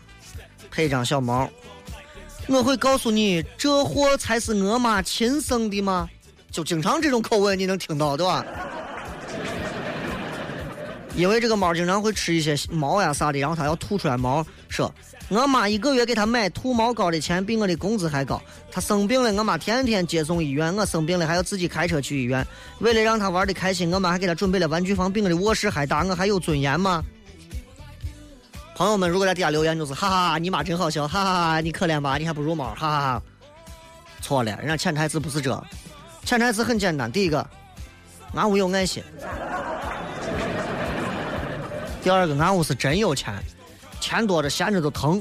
[0.70, 1.48] 配一张小猫，
[2.48, 6.08] 我会告诉你，这货才是我妈亲生的吗？
[6.50, 8.44] 就经常这种口吻，你能听到对吧？
[11.14, 14.92] 因为这个猫经常会吃一些毛呀啥的，然后它要吐出来毛，说。
[15.30, 18.40] 我妈一个月给他买兔毛膏的钱比我的工资还高。
[18.70, 20.74] 他生病了，我妈天天接送医院。
[20.74, 22.46] 我生病了还要自己开车去医院。
[22.78, 26.02] 为了让他玩的开心，我妈还给他准备了玩具房，比我的卧室还大。
[26.02, 27.04] 我还有尊严吗？
[28.78, 33.20] 朋友们，如果在底下留言就是哈哈哈，你妈真好笑，哈哈哈，你可怜吧，你还不如猫，哈哈哈。
[34.20, 35.60] 错了，人家潜台词不是这，
[36.24, 37.10] 潜台词很简单。
[37.10, 37.44] 第一个，
[38.34, 39.02] 俺屋有爱心。
[42.04, 43.34] 第二个，俺屋是真有钱，
[43.98, 45.20] 钱多着闲着都疼，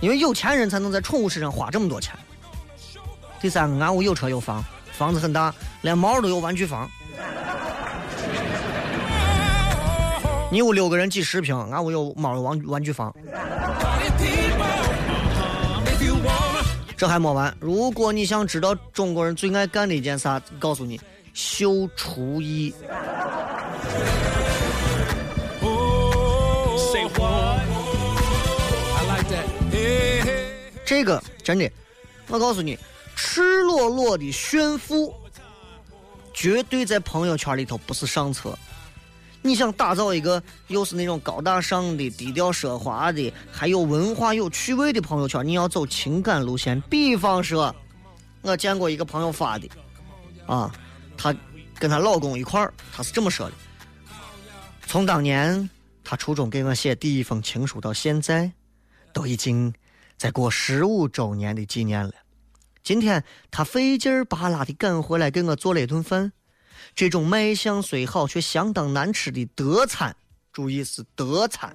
[0.00, 2.12] 因为有钱人才能在宠物身上花这么多钱。
[3.40, 6.90] 第三个，俺屋有车有房，房子很大，连猫都有玩具房。
[10.50, 13.14] 你屋六个人几十平，俺屋有猫有玩玩具房。
[16.96, 21.00] 这还没完，如果你想知道中国人最爱干的一件啥，告诉你，
[21.34, 22.74] 秀厨艺。
[30.84, 31.70] 这个真的，
[32.28, 32.78] 我告诉你，
[33.16, 35.12] 赤裸裸的炫富，
[36.32, 38.56] 绝对在朋友圈里头不是上策。
[39.46, 46.80] 你想打造一个又是那种高大上的、低调奢华的，还有文化、有趣味的朋友圈，你要走情感路线。
[46.90, 47.74] 比方说，
[48.42, 49.68] 我见过一个朋友发的，
[50.46, 50.74] 啊，
[51.16, 51.32] 她
[51.78, 53.54] 跟她老公一块儿，她是这么说的：
[54.86, 55.70] 从当年
[56.02, 58.50] 她初中给我写第一封情书到现在，
[59.12, 59.72] 都已经
[60.18, 62.12] 在过十五周年的纪念了。
[62.82, 66.32] 今天她费劲儿巴拉的赶回来给我做了一顿饭。
[66.94, 70.14] 这种卖相虽好却相当难吃的德餐，
[70.52, 71.74] 注意是德餐，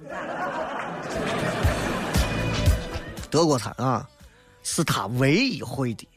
[3.30, 4.08] 德国餐啊，
[4.62, 6.08] 是他唯一会的。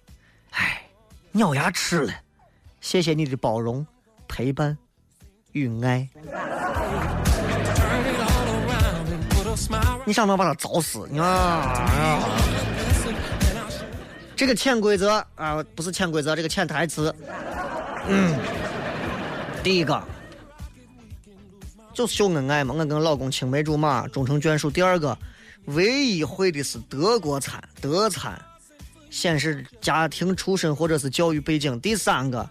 [0.51, 0.81] 哎，
[1.33, 2.13] 咬牙吃了，
[2.81, 3.85] 谢谢你的包容、
[4.27, 4.77] 陪伴
[5.51, 6.09] 与爱。
[10.05, 11.07] 你想不想把他找死？
[11.11, 12.21] 你啊！
[14.35, 17.13] 这个潜规则啊，不是潜规则，这个潜台词，
[18.07, 18.37] 嗯。
[19.65, 19.99] 第一个
[21.91, 24.69] 就是秀恩爱嘛，我跟老公青梅竹马，终成眷属。
[24.69, 25.17] 第二个，
[25.65, 28.39] 唯一会的是德国餐，德餐，
[29.09, 31.79] 显示家庭出身或者是教育背景。
[31.79, 32.47] 第三个，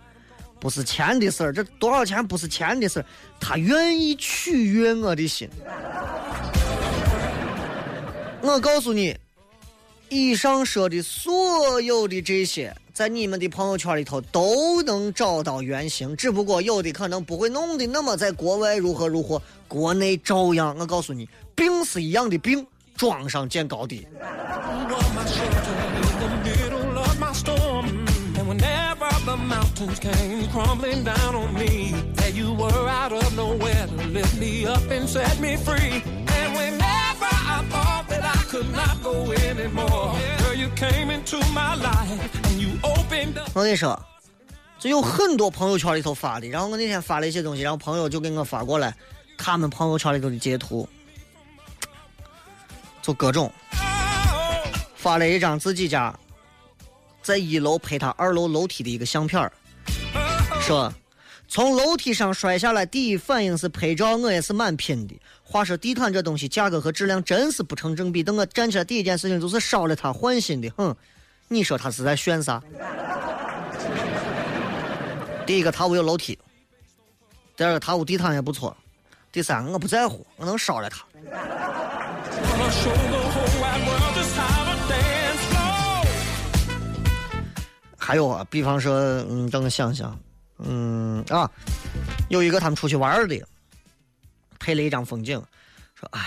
[0.58, 3.06] 不是钱的事儿，这多少钱不是钱的事儿，
[3.38, 5.48] 他愿意取悦我的心。
[8.40, 9.16] 我告诉你，
[10.08, 12.74] 以上说的所有的这些。
[12.94, 20.76] 在你们的朋友圈里头都能找到原型，只不过有的可能不会弄的那么在国外如何如何，国内照样。
[20.78, 22.64] 我告诉你，病是一样的病，
[22.96, 24.06] 装上见高低。
[43.54, 44.00] 我跟你说，
[44.78, 48.94] 就有很多朋友圈里头发的，然后我那天发了一些东西，然后朋友就给我发过来，
[49.38, 50.88] 他们朋友圈里头的截图，
[53.00, 53.52] 就各种
[54.94, 56.14] 发了一张自己家
[57.22, 59.50] 在一楼拍他二楼楼梯的一个相片
[60.60, 60.92] 说
[61.54, 65.16] 从楼梯上摔下来，第一反应是拍照，我也是蛮拼的。
[65.44, 68.24] 话说地毯这东西价格和质量真是不成正比。
[68.24, 70.68] 等我站起来，第一件事情就是烧了它换新的。
[70.70, 70.92] 哼，
[71.46, 72.60] 你说他是在炫啥？
[75.46, 76.36] 第一个，他屋有楼梯；
[77.56, 78.74] 第二个，他屋地毯也不错；
[79.30, 81.06] 第三个，我不在乎，我能烧了它。
[87.96, 88.92] 还有啊，比方说，
[89.30, 90.18] 嗯，等我想想，
[90.58, 91.50] 嗯啊，
[92.28, 93.40] 有一个他们出去玩的。
[94.58, 95.42] 拍了一张风景，
[95.94, 96.20] 说：“哎，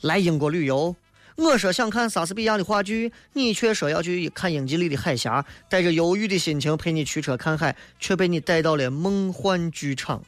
[0.00, 0.94] 来英国旅游。
[1.36, 5.44] 我说想看莎士比亚的话剧，你却说要去看英吉利的海峡。
[5.68, 10.22] 带着忧郁的心情陪你驱车看海，却被你带到了梦幻剧场。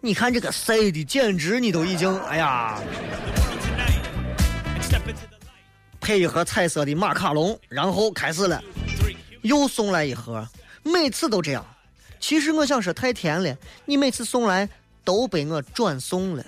[0.00, 2.80] 你看这个晒的简直，你都已经哎呀！
[6.00, 8.62] 配一盒彩色的马卡龙，然后开始了，
[9.42, 10.46] 又送来一盒，
[10.82, 11.64] 每次都这样。
[12.20, 14.68] 其实我想说太甜了，你每次送来。”
[15.04, 16.44] 都被我转送了。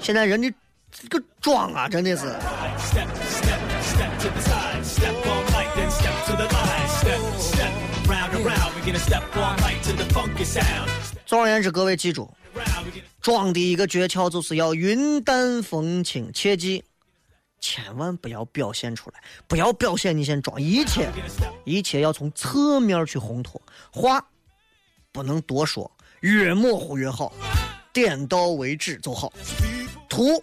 [0.00, 0.50] 现在人的
[0.90, 2.34] 这个装啊，真的是。
[11.26, 12.32] 总而言之，各位记住，
[13.20, 16.82] 装的一个诀窍就是要云淡风轻，切记
[17.60, 21.10] 千万不要表现出来，不要表现你先装，一切
[21.64, 24.24] 一切要从侧面去烘托，话。
[25.12, 27.32] 不能多说，越模糊越好，
[27.92, 29.32] 点到为止就好。
[30.08, 30.40] 图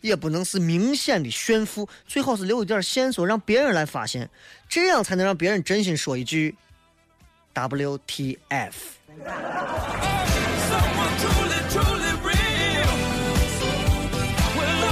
[0.00, 4.30] 也不能是明显的炫富，最好是留一点线索让别人来发现，
[4.70, 6.56] 这样才能让别人真心说一句
[7.52, 8.72] WTF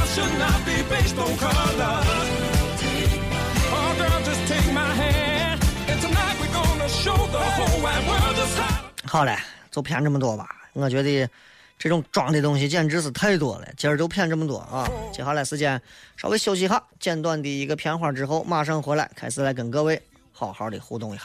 [0.09, 0.89] “WTF”。
[9.05, 9.37] 好嘞，
[9.71, 10.49] 就骗这么多吧。
[10.73, 11.29] 我觉得
[11.79, 14.89] 这种装的东西简直是太多了，今儿就骗这么多啊！
[15.13, 15.81] 接下来时间
[16.17, 20.01] 稍微休息一下，简短的一个片花之后，马上回来开始来跟各位
[20.33, 21.25] 好好的互动一下。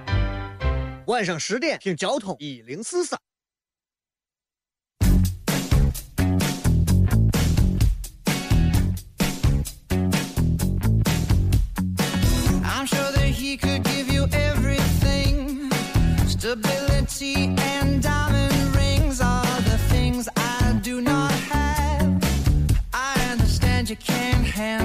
[1.06, 3.18] 晚上十点听交通一零四三。
[12.64, 15.70] I'm sure that he could give you everything.
[16.26, 22.20] Stability and diamond rings are the things I do not have.
[22.92, 24.79] I understand you can't handle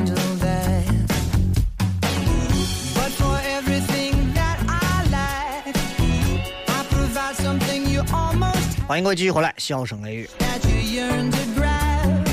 [8.96, 10.26] 欢迎各位继续回来，笑声雷雨。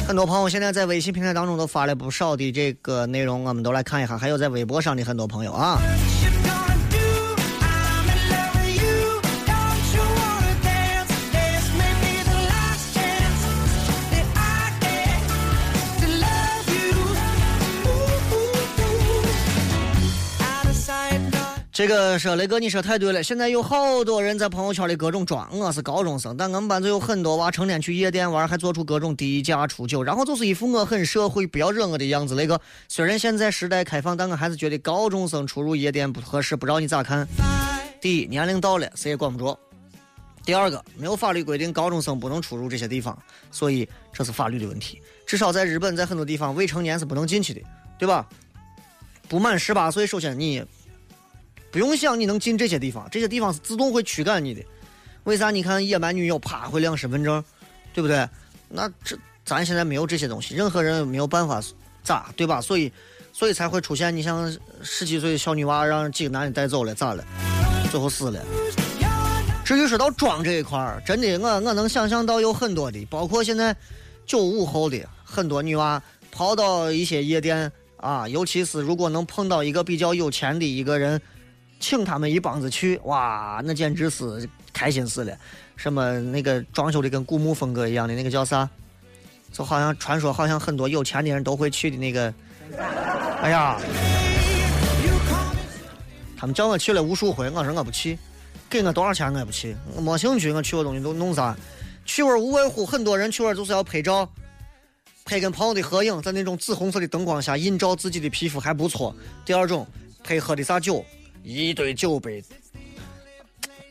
[0.08, 4.18] 很多朋友现在在微信平台当中都发了不少的这个内容，我们都来看一下。
[4.18, 5.78] 还有在微博上的很多朋友啊，
[21.86, 23.22] 这个说雷哥，你说太对了。
[23.22, 32.36] 现在有好多人在朋友圈里各种装，我是高中生，但我们班就有很多娃成天去夜店玩，还做出各种低价出酒，然后就是一副我很社会，不要惹我的样子。
[32.36, 37.28] 雷哥，虽然现在时代开放，但我还是觉得高中生出入夜店不合适，不知道你咋看？
[38.00, 39.54] 第一，年龄到了，谁也管不着；
[40.46, 45.02] 第二个，没有法律规定高中生不能出入这些地方，所以这是法律的问题。
[45.28, 47.60] 至少在日本，在很多地方，未成年是不能进去的，
[48.00, 48.26] 对吧？
[49.28, 50.64] 不满十八岁，首先你
[51.74, 54.62] 不用想你能进这些地方，这些地方是自动会驱赶你的。
[55.24, 55.50] 为啥？
[55.50, 57.44] 你看野蛮女友啪会亮身份证，
[57.92, 58.30] 对不对？
[58.70, 61.60] 那这咱现在没有这些东西，任何人没有办法
[62.04, 62.62] 咋，对吧？
[62.62, 62.94] 所以，
[63.32, 67.26] 所以才会出现你像十几岁的小女娃让几个男的带走了，咋了？
[67.90, 68.40] 最后死了。
[69.66, 73.76] 至于说到装这一块儿，真的我我能想象到有很多的，包括现在
[74.28, 76.00] 九五后的很多女娃
[76.32, 81.20] 跑到一些夜店啊，尤其是如果能碰到一个比较有钱的一个人，
[81.84, 85.38] 请他们一帮子去，哇，那简直是开心死了。
[85.76, 88.70] 什么那个装修的跟古墓风格一样的那个叫啥？
[89.52, 92.34] 就好像传说好像很多有钱的人都会去的那个，
[93.42, 93.78] 哎呀，
[96.38, 98.18] 他们叫我去了无数回，我说我不去，
[98.70, 101.54] 给我多少钱我也不去，我没兴趣，我去我东西都弄啥？
[102.06, 104.28] 去玩无外乎很多人去玩就是要拍照，
[105.26, 109.14] 拍跟朋友的合影，在那种紫红色的灯光下映照自己的皮肤还不错。
[109.44, 109.86] 第二种，
[110.24, 111.06] 拍喝的啥酒，
[111.44, 112.42] 一堆酒杯，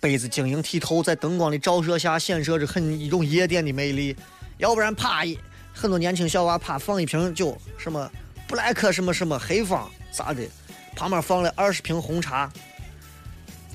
[0.00, 4.16] 杯子晶莹剔透，在灯光的照射下显示着很一种夜店的魅力。
[4.56, 5.38] 要不然啪一
[5.74, 8.10] 很多年轻小娃啪放一瓶酒，什么
[8.48, 10.42] 布莱克什么什么黑方啥的，
[10.96, 12.50] 旁边放了二十瓶红茶，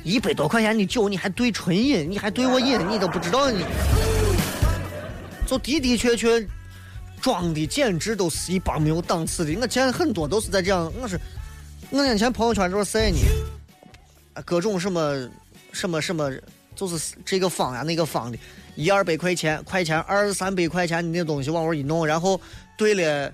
[0.03, 3.63] 一百多块钱的酒你还兑纯饮，你还兑我饮，你都不知道你，
[5.45, 6.43] 就的的确确
[7.21, 9.55] 装的简直都是一帮没有档次的。
[9.61, 11.19] 我见很多都是在这样，我是
[11.91, 13.19] 我眼前朋友圈都是晒你，
[14.45, 15.29] 各种什么
[15.71, 16.31] 什么什么，
[16.75, 18.37] 就是这个方呀那个方的，
[18.75, 22.39] 一二百块钱块钱二三百块钱的那东西往外一弄，然后
[22.77, 23.33] 兑了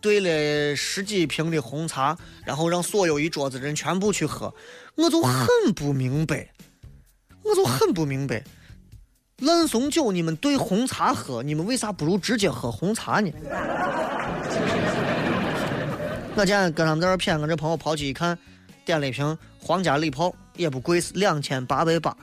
[0.00, 4.54] 兑了十几瓶的红茶，然后让所有一桌子人全部去喝，
[4.96, 6.48] 我就很不明白，
[7.42, 8.42] 我就很不明白。
[9.40, 13.32] 烂怂酒你们兑红茶喝，你们为啥不如直接喝红茶呢？
[16.36, 18.38] 我今天跟他们在这儿谝，我这朋友跑去一看，
[18.84, 22.16] 点了一瓶皇家礼炮，也不贵，是两千八百八。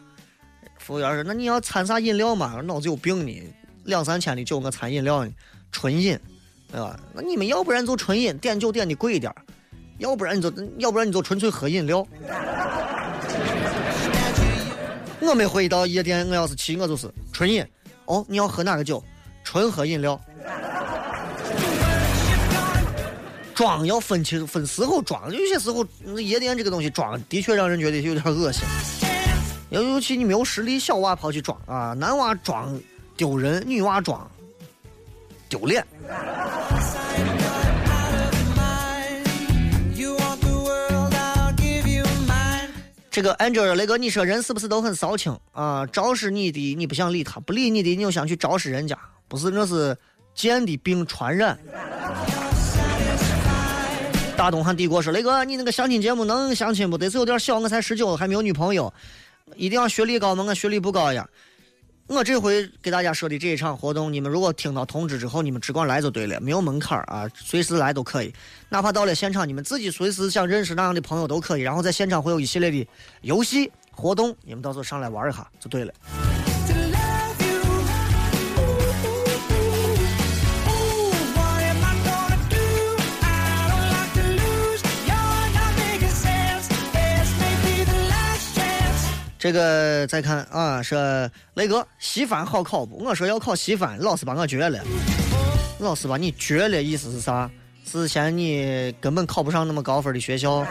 [0.77, 3.53] 服务员说：“那你要掺啥饮料吗？”我说：“脑子有病呢，
[3.83, 5.31] 两三千的酒我掺饮料呢，
[5.71, 6.19] 纯饮，
[6.71, 6.99] 对吧？
[7.13, 9.33] 那你们要不然就纯饮，点酒点的贵一点，
[9.99, 12.05] 要不然你就要不然你就纯粹喝饮料。”
[15.21, 17.65] 我每回一到夜店，我要是去，我就是纯饮。
[18.05, 19.01] 哦，你要喝哪个酒？
[19.43, 20.19] 纯喝饮料。
[23.53, 25.85] 装要分清分时候装，有些时候
[26.19, 28.63] 夜店这个东西装的确让人觉得有点恶心。
[29.69, 32.77] 尤尤其你没有实力，小娃跑去装啊，男娃装
[33.15, 34.29] 丢人，女娃装
[35.47, 35.85] 丢脸。
[43.09, 45.85] 这个 Angel 雷哥，你说人是不是都很骚情啊？
[45.85, 48.97] 招是你的，你不想理他；不理你的，你又想去招是人家，
[49.27, 49.95] 不是那是
[50.33, 51.59] 贱的病传染。
[54.41, 56.97] 大东汉帝国说：“雷哥，你那个相亲节目能相亲不？
[56.97, 58.91] 得是有点小，我才十九，还没有女朋友，
[59.55, 60.43] 一定要学历高吗？
[60.43, 61.29] 我学历不高呀。
[62.07, 68.33] 我这回给大家说的这一场活动，你们如果听到通知之后，你们只管来就对了，没有门槛啊，随时来都可以。
[68.67, 71.61] 哪怕到了现场，你们自己随时想认识那样的朋友都可以。
[71.61, 72.87] 然后在现场会有一系列的
[73.21, 75.93] 游戏活动，你们到时候上来玩一下就对了。
[89.41, 93.03] 这个再看啊，说雷哥西番好考不？
[93.03, 94.83] 我说要考西番，老师把我绝了。
[95.79, 97.49] 老师把你绝了，意思是啥？
[97.83, 100.63] 是嫌你根本考不上那么高分的学校？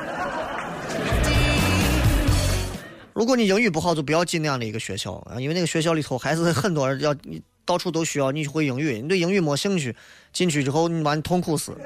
[3.12, 9.96] 如果你英语不好，就不要进那样的一个学校啊，因为那个学校里头还是很多人要你到处都需要你会英语，你对英语没兴趣，
[10.32, 11.76] 进去之后你把你痛苦死。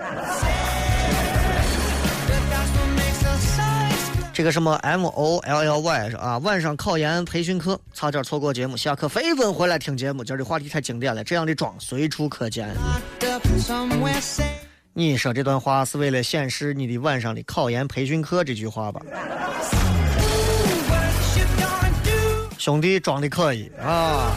[4.35, 10.25] 这个什么 M O L L Y 是啊，晚上考研培训课，差点错过节目，下课飞奔回来听节目。
[10.25, 12.69] 今儿的话题太经典了，这样的妆随处可见。
[14.93, 19.01] 你说这段话是为了显示你的晚上的考研培训课这句话吧？
[22.59, 24.35] 兄弟装的可以啊！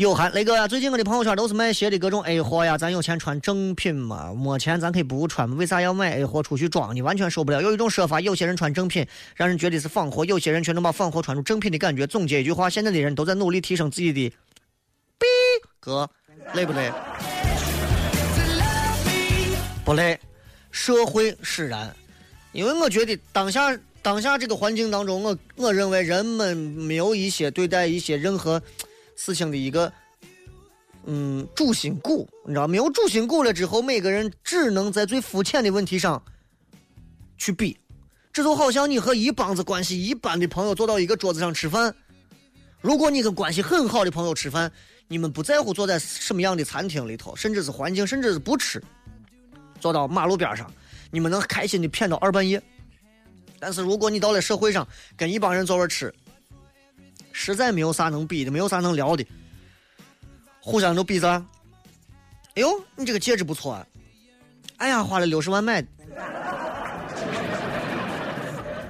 [0.00, 4.32] 有涵雷哥呀，最近我的朋友圈都是卖鞋的各种 A 货呀，咱有钱穿正品嘛？
[4.32, 5.54] 没钱咱可以不穿？
[5.58, 7.02] 为啥要买 A 货出去装呢？
[7.02, 7.60] 完全受不了。
[7.60, 12.06] 有一种说法，有些人穿正品，让人觉得是仿货；有些人却能把仿货穿出正品的感觉。
[12.06, 14.30] 总结一句话，现在的人都在努力提升自己的
[15.18, 15.26] 逼
[15.78, 16.08] 格，
[16.54, 16.90] 累不累？
[19.84, 20.18] 不累，
[20.70, 21.94] 社会使然。
[22.52, 28.62] 因为我觉得当下当下这个环境当中，我我认为人们没有一些对待一些任何
[29.22, 29.92] 事情的一个
[31.04, 36.22] 嗯主心骨，你知道，没有主心骨了之后，每个人只能在最肤浅的问题上
[37.36, 37.78] 去比。
[38.32, 41.94] 这就好像你和一帮子关系一般的朋友坐到一个桌子上吃饭，
[42.80, 44.72] 如果你跟关系很好的朋友吃饭，
[45.06, 48.82] 你们不在乎坐在什么样的餐厅里头，甚至是环境，甚至是不吃，
[49.80, 50.72] 坐到马路边上，
[51.10, 52.62] 你们能开心的谝到二半夜。
[53.58, 56.14] 但是如果你到了社会上，跟一帮人坐那儿吃，
[57.32, 59.24] 实在没有啥能比的，没有啥能聊的，
[60.60, 61.42] 互相就比啥？
[62.56, 63.86] 哎呦，你这个戒指不错啊！
[64.78, 65.88] 哎呀，花了六十万买的。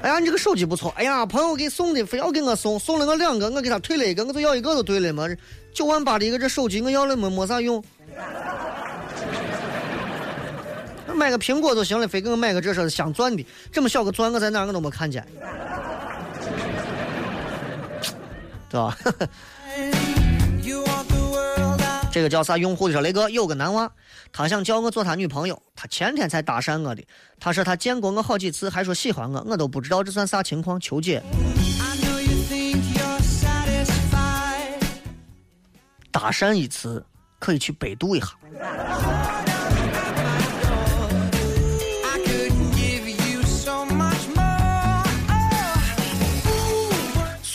[0.03, 0.91] 哎呀，你这个手机不错。
[0.97, 5.29] 哎呀，朋友给送的，非要给我送，送了我两个，我给他退了一个，我就要一个就对了嘛。
[5.75, 7.85] 九万八的一个这手机，我要了没没啥用。
[11.15, 15.23] 买个苹果就行了，非给我买个这是镶钻的，这么小个钻，我在哪我都没看见，
[18.71, 18.97] 对吧？
[22.13, 23.89] 这个叫啥用户的说，雷哥有个男娃，
[24.33, 27.05] 他想叫我做他女朋友，他前天才搭讪我的，
[27.39, 31.23] 他说他见过我好几次，还说喜欢我，我都不知道这算啥情况，求解。
[36.11, 37.05] 搭讪一次
[37.39, 38.27] 可以去百度一下，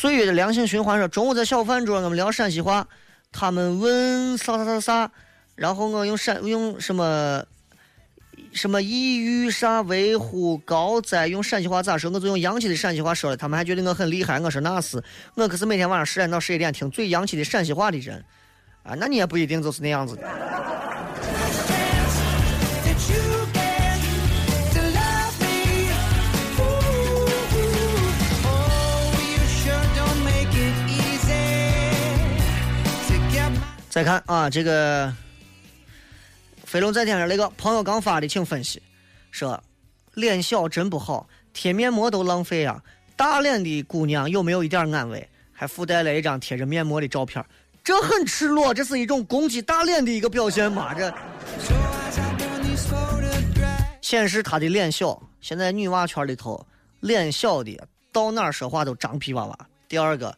[0.06, 2.88] 岁月的良性循环说，中午在小饭桌我们聊陕西话，
[3.32, 5.12] 他们问啥啥啥啥，
[5.56, 7.44] 然后我用陕用什么
[8.54, 12.12] 什么抑郁啥维护高灾，用陕西话咋说？
[12.12, 14.40] 我就用洋气的陕西话说了，他们还觉得我很厉害。
[14.40, 15.04] 我说那是，
[15.34, 18.24] 我可是每天晚上十点到十一点听最洋气的陕西话的人
[18.84, 20.22] 啊，那你也不一定就是那样子的。
[33.96, 35.10] 再看啊，这个
[36.66, 38.84] 飞龙在天上那个朋友刚发的，请分析，
[39.32, 39.64] 说
[40.16, 42.84] 脸小真不好，贴面膜都浪费啊。
[43.16, 45.26] 大脸的姑娘有没有一点安慰？
[45.54, 47.42] 还附带了一张贴着面膜的照片，
[47.86, 50.94] 这很赤裸，这是一种攻击大脸的一个表现嘛？
[50.94, 51.14] 这
[54.02, 55.18] 显示她的脸小。
[55.40, 56.68] 现在女娃圈里头，
[57.00, 57.82] 脸小的
[58.12, 59.58] 到哪说话都张皮娃娃。
[59.88, 60.38] 第二个，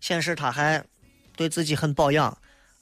[0.00, 0.82] 显示她还
[1.36, 2.34] 对自己很保养，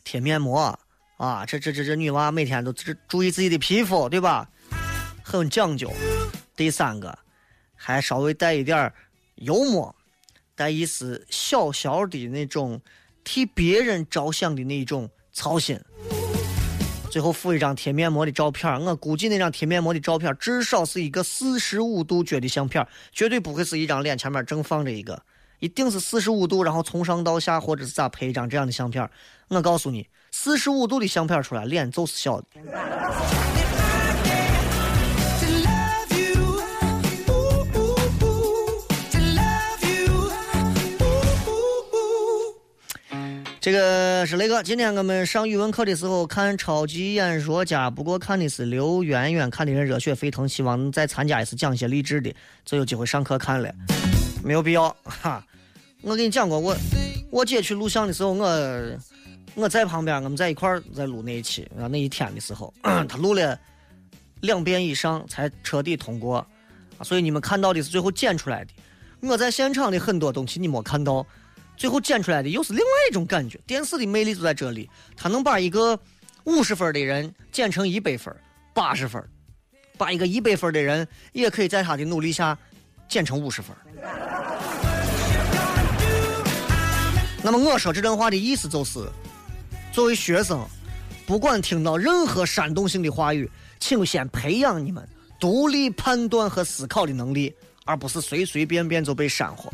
[0.04, 0.78] 贴面膜
[1.16, 4.48] 啊，这这这这女娃每天都注注意自己的皮肤，对吧？
[5.22, 5.92] 很讲究。
[6.56, 7.16] 第三个，
[7.74, 8.94] 还稍微带一点儿
[9.36, 9.94] 幽默，
[10.54, 12.80] 带一丝小小的那种
[13.24, 15.80] 替别人着想的那种操心。
[17.10, 25.22] 最后附一张贴面膜的照片，我估计那张贴面膜的照片至少是一个四十五度角的相片，绝对不会是一张脸前面正放着一个，
[25.62, 29.08] 一定是四十五度，然后从上到下或者是咋拍一张这样的相片。
[29.46, 32.46] 我告诉你，四十五度的相片出来，脸就是小的。
[43.60, 52.34] 这个是雷哥，今天我们上语文课的时候看超级演说家，不过看的是刘媛媛，看的人热血沸腾，希望能再参加一次，讲一些励志的，
[52.64, 53.72] 就有机会上课看了。
[54.42, 55.40] 没有必要哈。
[56.02, 56.76] 我跟你讲过，我
[57.30, 58.98] 我姐去录像的时候，我
[59.54, 63.58] 我在旁边，我们在一块儿在录那一期啊那一天的时候， 她录了
[64.40, 66.38] 两遍以上才彻底通过，
[66.98, 68.72] 啊，所以你们看到的是最后剪出来的。
[69.20, 71.24] 我在现场的很多东西你没看到，
[71.76, 73.60] 最后剪出来的又是另外一种感觉。
[73.64, 75.96] 电视的魅力就在这里，它能把一个
[76.44, 78.34] 五十分的人剪成一百分、
[78.74, 79.22] 八十分，
[79.96, 82.58] 把一个一百分的人也可以在他的努力下
[83.08, 83.76] 剪成五十分。
[87.44, 89.00] 那么我说这段话的意思就是，
[89.92, 90.64] 作为学生，
[91.26, 95.06] 不管听到任何煽动性的话语，请先培养你们
[95.40, 97.52] 独立判断和思考的能力，
[97.84, 99.68] 而不是随随便便就被煽惑。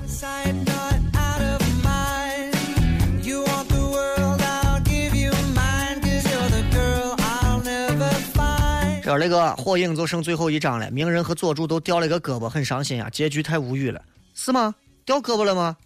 [9.02, 14.00] 这那个火影就剩最后一章了，鸣人和佐助都掉了一个胳膊，很伤心啊，结局太无语了，
[14.34, 14.74] 是吗？
[15.04, 15.76] 掉胳膊了吗？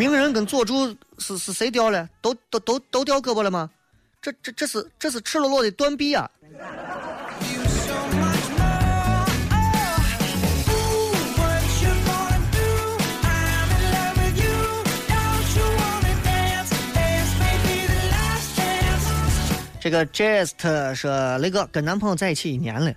[0.00, 2.08] 鸣人跟佐助是是谁掉了？
[2.22, 3.68] 都都都都掉胳膊了吗？
[4.22, 6.30] 这这这是这是赤裸裸的断臂啊！
[19.82, 22.90] 这个 Jest 说雷哥跟男朋友在一起一年了，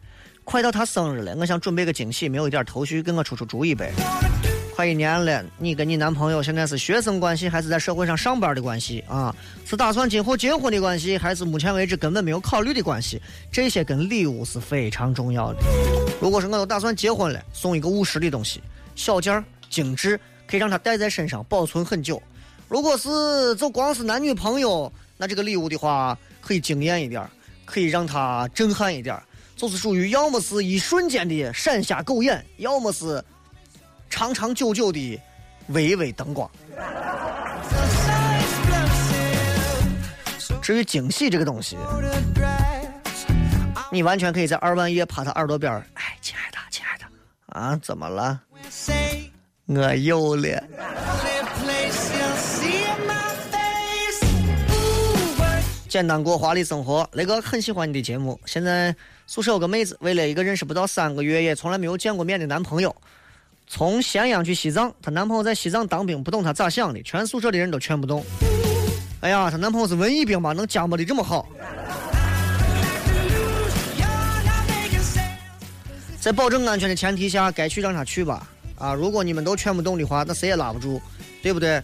[0.46, 3.92] 快到他生日了，我想准备个惊喜，没有一点头绪，给我出出主意呗。
[4.76, 9.34] 快一年了，你跟你男朋友现在是学生关系，还是在社会上上班的关系啊？
[9.68, 13.22] 是打算今后结婚的关系，还是目前为止根本没有考虑的关系？
[13.52, 15.60] 这些跟礼物是非常重要的。
[16.20, 18.64] 如果是我有打算结婚了，送一个务实的东西，
[18.96, 22.20] 小件儿、精致，可以让他带在身上保存很久。
[22.68, 27.24] 如果是就光是男女朋友，那这个礼物的话，可以惊艳一点，
[27.64, 29.22] 可以让他震撼一点，
[29.56, 33.24] 就是属于要么是一瞬间的闪瞎狗眼，要么是
[34.14, 35.20] 长长久久的
[35.70, 36.48] 微微灯光。
[40.62, 41.76] 至于惊喜这个东西，
[43.92, 47.06] 你完全可以在二万页趴他耳朵边，哎，亲爱的，亲爱的，
[47.48, 48.40] 啊，怎么了？
[49.66, 50.64] 我有了。
[55.90, 58.40] 简单过华丽生活，雷哥很喜欢你的节目。
[58.46, 58.96] 现在
[59.26, 62.96] 宿舍有个妹子，为了一个认识不到三个月也从来没有见过面的男朋友，
[63.68, 64.94] 从咸阳去西藏。
[65.02, 68.24] 她男朋友在西藏当兵，不懂她咋想的，全宿舍的人都劝不动。
[69.22, 71.48] 哎呀，她男朋友是文艺兵吧，能夹摸的这么好。
[76.20, 78.48] 在保证安全的前提下，该去让他去吧。
[78.78, 81.02] 啊，如果你们都劝不动的话，那谁也拉不住，
[81.42, 81.82] 对不对？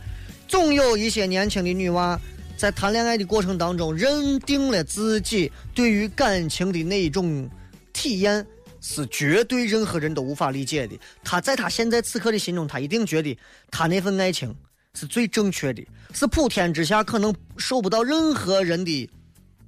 [0.47, 2.17] 总有一些年轻的女娃
[2.55, 7.49] 在谈恋爱的过程当中，认定了自己对于感情的那一种
[7.91, 8.45] 体验
[8.81, 10.97] 是绝对任何人都无法理解的。
[11.23, 13.37] 他在他现在此刻的心中，他一定觉得
[13.69, 14.55] 他那份爱情
[14.93, 19.09] 是最正确的，是普天之下可能受不到任何人的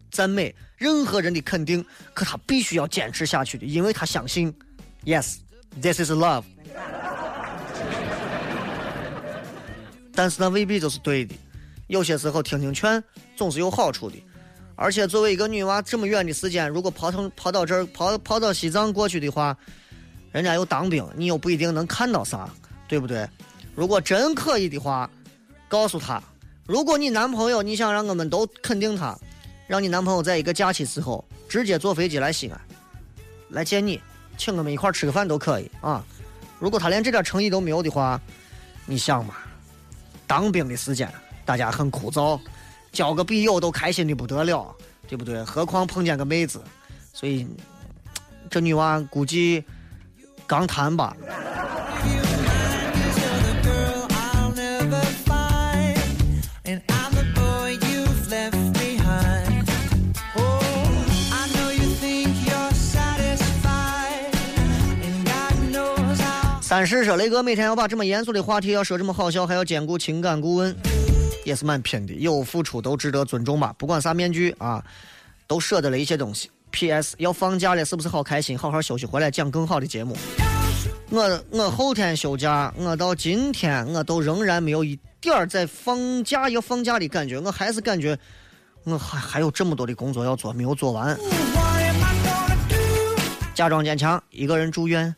[0.09, 4.53] 赞美，任何人的肯定，可他必须要坚持下去的，因为他相信
[5.05, 6.43] ，yes，this is love。
[10.14, 11.34] 但是那未必就是对的，
[11.88, 13.01] 有些时候听听劝
[13.36, 14.22] 总是有好处的。
[14.82, 19.55] 而且作为一个女娃，这么远的时间，如果跑成跑到这儿跑跑到西藏过去的话，
[20.32, 22.49] 人家又当兵，你又不一定能看到啥，
[22.88, 23.29] 对不对？
[23.75, 25.07] 如果真可以的话，
[25.67, 26.19] 告诉他，
[26.65, 29.15] 如果你男朋友你想让我们都肯定他，
[29.67, 32.59] 让你男朋友在一个假期之后直接坐飞机来西安，
[33.49, 34.01] 来见你，
[34.36, 36.03] 请我们一块吃个饭都可以啊。
[36.57, 38.19] 如果他连这点诚意都没有的话，
[38.88, 39.36] 你想嘛，
[40.25, 41.07] 当兵的时间
[41.45, 42.39] 大家很枯燥，
[42.91, 44.75] 交个笔友都开心的不得了
[45.07, 46.61] 对不对何况碰见个妹子
[47.13, 47.47] 所以
[48.49, 49.63] 这女娃估计
[50.45, 51.15] 刚谈吧。
[66.61, 70.90] 三十说雷哥每天要把这么严肃的话题要说这么好笑还要兼顾情感顾问。
[71.43, 73.73] 也是蛮拼的，有付出都值得尊重吧。
[73.77, 74.83] 不管啥面具啊，
[75.47, 76.49] 都舍得了一些东西。
[76.71, 77.15] P.S.
[77.17, 78.57] 要放假了，是不是好开心？
[78.57, 80.15] 好好休息，回来讲更好的节目。
[81.09, 88.17] 我我后天休假，我到今天我都仍然没有一点儿在放假要放假的感觉，我还是感觉
[88.85, 91.17] 我还还有这么多的工作要做，没有做完。
[93.53, 95.13] 假装坚强，一个人住院，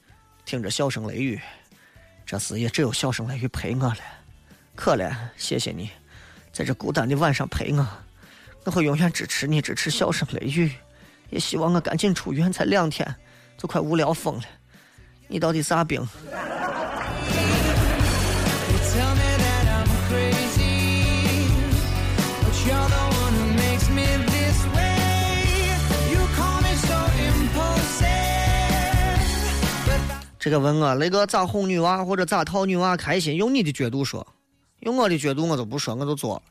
[0.46, 1.40] 听着笑声雷雨，
[2.26, 3.98] 这时也只有笑声雷雨陪我了。
[4.76, 5.92] 可怜，谢谢你，
[6.54, 7.88] 在这孤单的晚上陪我，
[8.64, 10.72] 我会永远支持你，支持笑声雷雨，
[11.32, 13.16] 也希望我赶紧出院，才两天
[13.58, 14.44] 就快无聊疯了。
[15.28, 16.08] 你到底啥病
[30.38, 33.36] 这个问我雷哥咋哄女娃或者咋讨女娃开心？
[33.36, 34.28] 用你的角度说，
[34.84, 36.42] 用我的角度我都不说，我就做。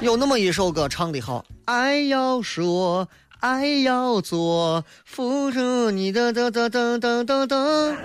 [0.00, 3.08] 有那么一首歌唱得好，爱要说，
[3.38, 7.96] 爱要做，付出你的的的的的的的。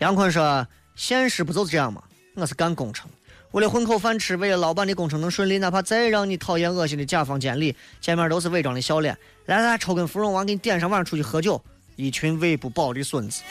[0.00, 2.02] 杨坤说：“现实不就是这样吗？
[2.34, 3.08] 我是干工程，
[3.54, 9.16] 为了混口饭吃，为了老板的工程能顺利，哪怕再让你讨厌恶心的甲方监理，见面都是伪装的笑脸。
[9.46, 11.62] 来来，抽根芙蓉王，给你点上，晚上出去喝酒。
[11.94, 13.42] 一群喂不饱的孙子，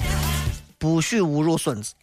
[0.77, 1.93] 不许侮辱孙子。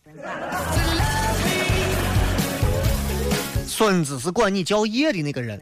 [3.66, 5.60] 孙子是管你叫爷的那个人，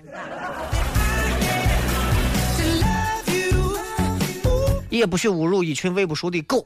[4.88, 6.64] 也不许侮辱一群喂不熟的狗，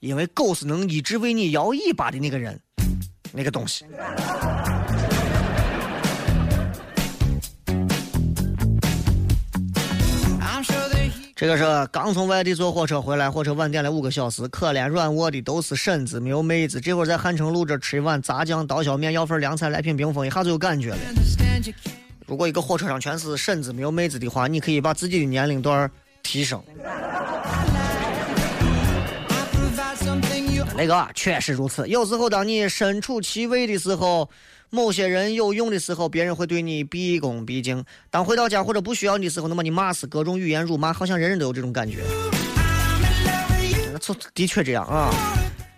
[0.00, 2.60] 因为狗是能一直为你摇尾巴的那个人，
[3.32, 3.86] 那个东西。
[11.42, 16.80] 这个是刚从外地坐火车回来，火车晚点了五个小时，可怜软卧的都是婶子，没有妹子。
[16.80, 20.98] 这会儿在汉城路这吃一碗炸酱刀削面，要份凉菜，来瓶冰峰，一下就有感觉了。
[22.26, 25.90] 如果一个火车上全是婶子，没有妹子的话，你可以把自己的年龄段
[26.22, 26.62] 提升。
[26.80, 26.94] I
[29.50, 34.30] provide something you 那个确实如此，有时候当你身处其位的时候，
[34.74, 41.98] 某些人有用的时候，别人会对你毕恭毕敬；当回到家或者不需要你的时候，那么你骂死各种语言辱骂，好像人人都有这种感觉。
[44.00, 45.12] 错的确这样啊。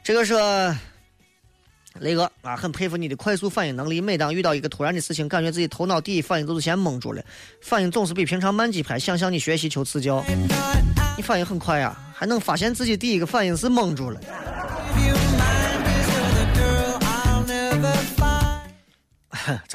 [0.05, 0.35] 这个是
[1.99, 4.01] 雷哥啊，很佩服你的快速反应能力。
[4.01, 7.21] 每当遇到一个突然的事情，感觉自己头脑第一反应都是先蒙住了，
[7.61, 8.97] 反应总是比平常慢几拍。
[8.97, 10.25] 想向你学习，求赐教。
[11.17, 14.21] 你反应很快呀、还能发现自己第一个反应是蒙住了。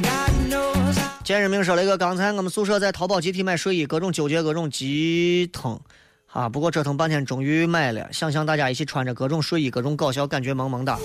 [0.00, 5.78] God knows I 见人名说了一个，刚才我们宿舍在淘宝集体买睡衣，各种纠结，各种急疼。
[6.32, 6.48] 啊！
[6.48, 8.12] 不过折腾半天，终于买了。
[8.12, 10.96] 想象大家一起穿着各种睡衣，各种搞笑，感觉萌萌哒。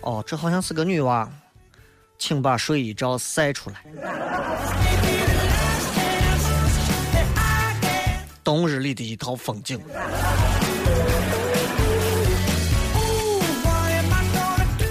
[0.00, 1.30] 哦，这好像是个女娃，
[2.18, 3.76] 请把睡衣照晒出来。
[8.52, 9.80] 冬日里的一套风景。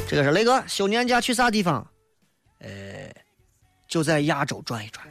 [0.07, 1.85] 这个是雷哥，休年假去啥地方？
[2.57, 2.67] 呃，
[3.87, 5.05] 就在亚洲转一转。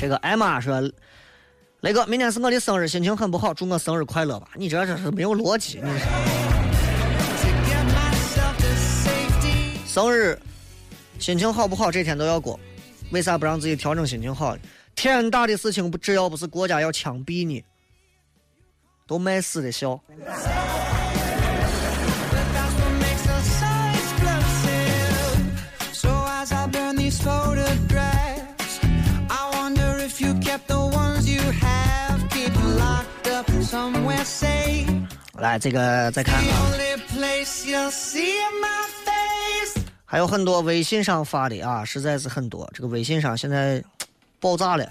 [0.00, 0.80] 这个艾玛说，
[1.82, 4.48] 雷哥，明天是我的生日，心情很不好，祝我生日快乐吧。
[4.54, 5.88] 你这这是没有逻辑，你 To
[7.68, 8.66] get myself to
[9.06, 9.86] safety.
[9.86, 10.36] 生日
[11.20, 12.58] 心情好不好这天都要过，
[13.10, 14.56] 为啥不让自己调整心情好？
[14.94, 17.64] 天大的事情不，只要不是国家要枪毙你，
[19.06, 20.00] 都卖死的笑。
[35.38, 36.38] 来，这个再看
[40.12, 42.68] 还有很多微信上发的啊，实在是很多。
[42.74, 43.80] 这个微信上现在
[44.40, 44.84] 爆炸了。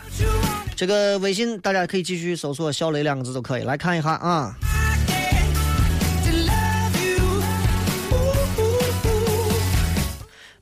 [0.77, 4.55] 这个微信大家可以继续搜索“小雷”两个字就可以来看一下啊。
[6.23, 7.17] To love you.
[8.11, 8.31] Ooh,
[8.63, 8.77] ooh,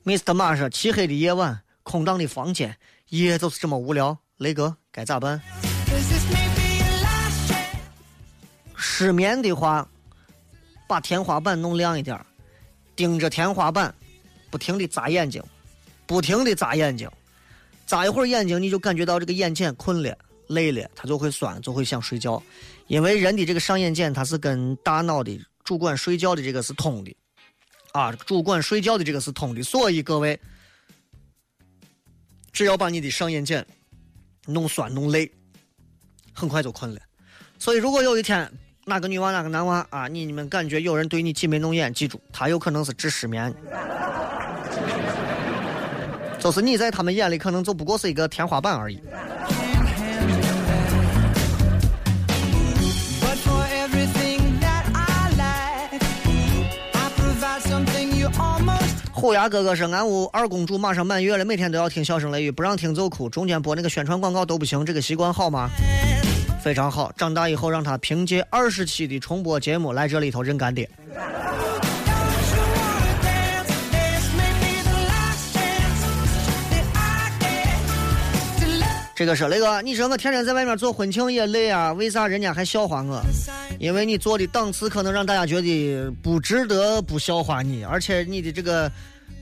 [0.04, 0.18] ooh.
[0.18, 0.34] Mr.
[0.34, 2.76] 马说：“漆黑的夜晚，空荡的房间，
[3.10, 4.18] 夜就是这么无聊。
[4.38, 5.40] 雷哥该咋办？
[8.74, 9.86] 失眠的话，
[10.88, 12.26] 把天花板弄亮一点儿，
[12.96, 13.94] 盯着天花板，
[14.50, 15.42] 不停的眨眼睛，
[16.06, 17.08] 不停的眨眼睛，
[17.86, 20.16] 眨一会儿眼睛你就感觉到这个眼前困了，
[20.48, 22.42] 累了，他就会酸，就会想睡觉。
[22.86, 27.14] 因为人的这个上眼睑，它是跟大脑的主管睡觉的这个是通的，
[27.92, 29.62] 啊，主管睡觉的这个是通的。
[29.62, 30.40] 所以各位，
[32.50, 33.62] 只要把你的上眼睑
[34.46, 35.30] 弄酸弄累，
[36.32, 37.00] 很快就困了。
[37.58, 38.50] 所以如果有一天
[38.86, 43.54] 哪个女娃哪个男娃啊，你你们感觉有人对你挤眉弄眼，记住，他有可能是治失眠。
[46.38, 48.98] 就是你在他们眼里可能就不过是一个天花板而已。
[59.12, 65.68] 虎牙哥哥说：“俺屋二公主马上满月了，每天都要听笑声雷雨，不让听就哭，中间播那个宣传广告都不行，这个习惯好吗？
[66.62, 70.88] 非常好，长大以后让他凭借二十期的重播节目来这里头认干爹。
[79.18, 83.20] 这个是雷哥，你说我天天在外面做婚庆也累啊，为啥人家还笑话我？
[83.80, 88.88] 因为你做的档次可能让大家觉得不值得不笑话你，而且你的这个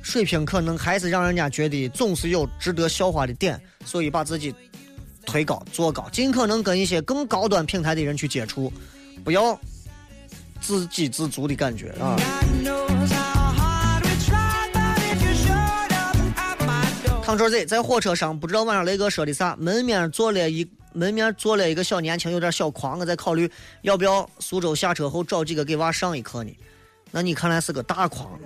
[0.01, 4.55] 水平可能还是让人家觉得总是有值得笑话的点，所以把自己
[5.27, 8.72] 推高做高，尽可能跟一些更高端平台的人去接触，
[9.22, 9.61] 不要
[10.59, 12.16] 自给自足的感觉啊。
[17.27, 17.37] My door.
[17.37, 23.51] 康周 Z 在火车上，不知道晚上雷哥说的啥，门面坐了一门面坐了一个小年轻，有点小狂，我在考虑
[23.83, 26.57] 要不要苏州下车后找几个给娃上一课呢。
[27.11, 28.39] 那你看来是个大狂。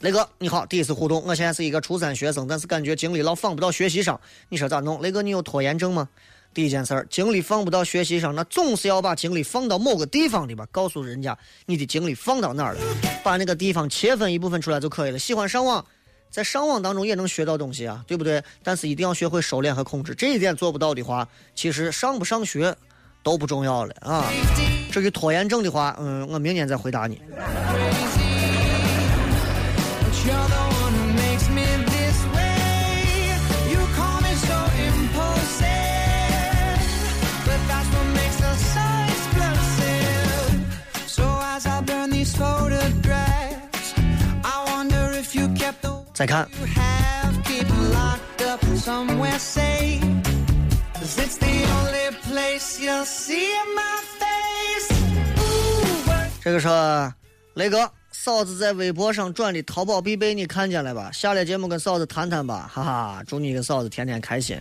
[0.00, 4.20] 雷哥你好，第一次互动，我现在是一个初三学生，但是感觉精力老放不到学习上，
[4.50, 5.00] 你说咋弄？
[5.00, 6.08] 雷哥你有拖延症吗？
[6.56, 11.36] 第一件事儿，精力放不到学习上，那总是要把精力放到某个地方里边，告诉人家
[11.66, 12.80] 你的精力放到哪儿了，
[13.22, 15.18] 把那个地方切分一部分出来就可以了。
[15.18, 15.84] 喜欢上网，
[16.30, 18.42] 在上网当中也能学到东西啊，对不对？
[18.62, 22.74] 但是一定要学会收敛和控制，这一点做不到的话，其实上不上学
[23.22, 24.24] 都不重要了啊。
[24.90, 27.20] 至于拖延症的话，嗯，我明年再回答你。
[55.36, 57.12] Ooh, but 这个说，
[57.52, 61.10] 雷哥，嫂子在微博上转的淘宝必备，你看见了吧？
[61.12, 64.56] 下了节目跟嫂子谈谈吧， 哈哈，祝你跟嫂子天天开心。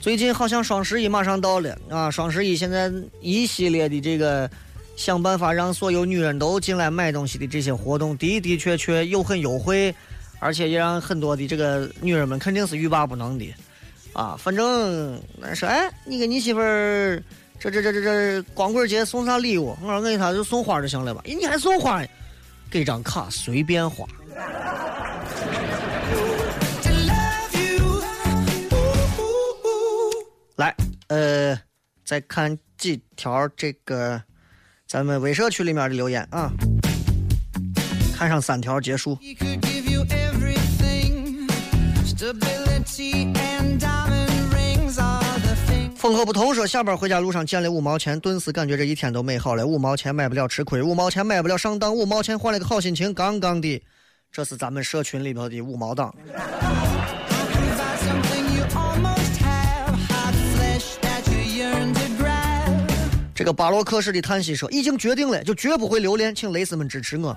[0.00, 2.10] 最近好像双十一马上到了啊！
[2.10, 2.90] 双十一现在
[3.20, 4.50] 一系列的这个
[4.96, 9.94] 想办法让所有女人都进来买东西的这些活动，的的确确又很优惠，
[10.38, 13.54] 而且也让很多的这个女人们肯定是欲罢不能的
[14.12, 14.36] 啊！
[14.38, 17.22] 反正那说，哎，你给你媳妇儿
[17.58, 19.76] 这这这这这光棍节送啥礼物？
[19.82, 21.22] 我说我给她就送花就行了吧？
[21.26, 22.02] 咦，你还送花？
[22.70, 24.06] 给张卡随便花。
[30.56, 30.74] 来，
[31.08, 31.58] 呃，
[32.04, 34.20] 再看几条这个
[34.88, 36.50] 咱们微社区里面的留言啊，
[38.16, 39.18] 看上三条结束。
[45.96, 49.66] 风和不同说，下班回家路上见了五毛钱，顿时感觉这一天都美好了。
[49.66, 53.82] 五毛钱买不了吃亏，五毛钱买不了上当，五毛钱换了个好心情，杠杠的。
[54.32, 56.14] 这是咱们社群里头的五毛党。
[63.34, 67.36] 这个巴洛克式的叹息说：“已经决定了，就绝不会留恋，请蕾丝们支持我。”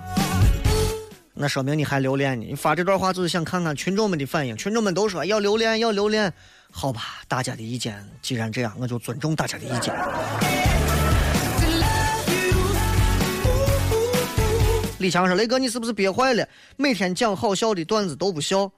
[1.32, 2.46] 那说明你还留恋呢。
[2.48, 4.56] 你发这段话就是想看看群众们的反应。
[4.56, 6.32] 群众们都说要留恋，要留恋。
[6.70, 9.94] 好吧，大家的意见既然这样，我就尊重大家的意见。
[14.98, 16.46] 李强说：“雷哥，你是不是憋坏了？
[16.76, 18.70] 每天讲好笑的段子都不笑，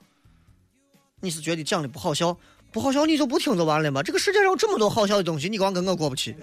[1.20, 2.36] 你是觉得讲的不好笑？
[2.70, 4.02] 不好笑你就不听就完了吗？
[4.02, 6.36] 这个世界上有这么多好笑的东西，你光跟我过不去。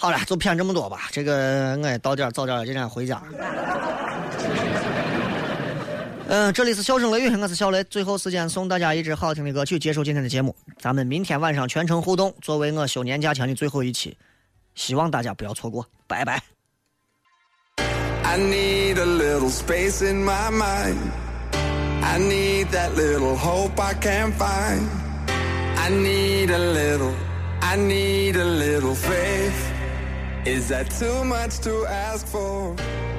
[0.00, 1.08] 好了，就骗这么多吧。
[1.12, 3.22] 这个我也到点儿早点儿，今天回家。
[6.26, 7.84] 嗯，这里是笑声雷雨，我是小雷。
[7.84, 10.56] 最后时间送大家一支好听的歌曲，结束今天的节目。
[10.78, 14.16] 咱们明天晚上全程互动，作为我休年假前的最后一期，
[14.74, 15.84] 希望大家不要错过。
[16.06, 16.42] 拜拜。
[18.22, 20.96] I need a little space in my mind.
[22.02, 24.80] I need that little hope I can't find.
[25.76, 27.12] I need a little,
[27.60, 29.69] I need a little faith.
[30.46, 32.74] Is that too much to ask for?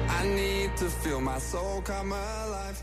[0.08, 2.82] I need to feel my soul come alive.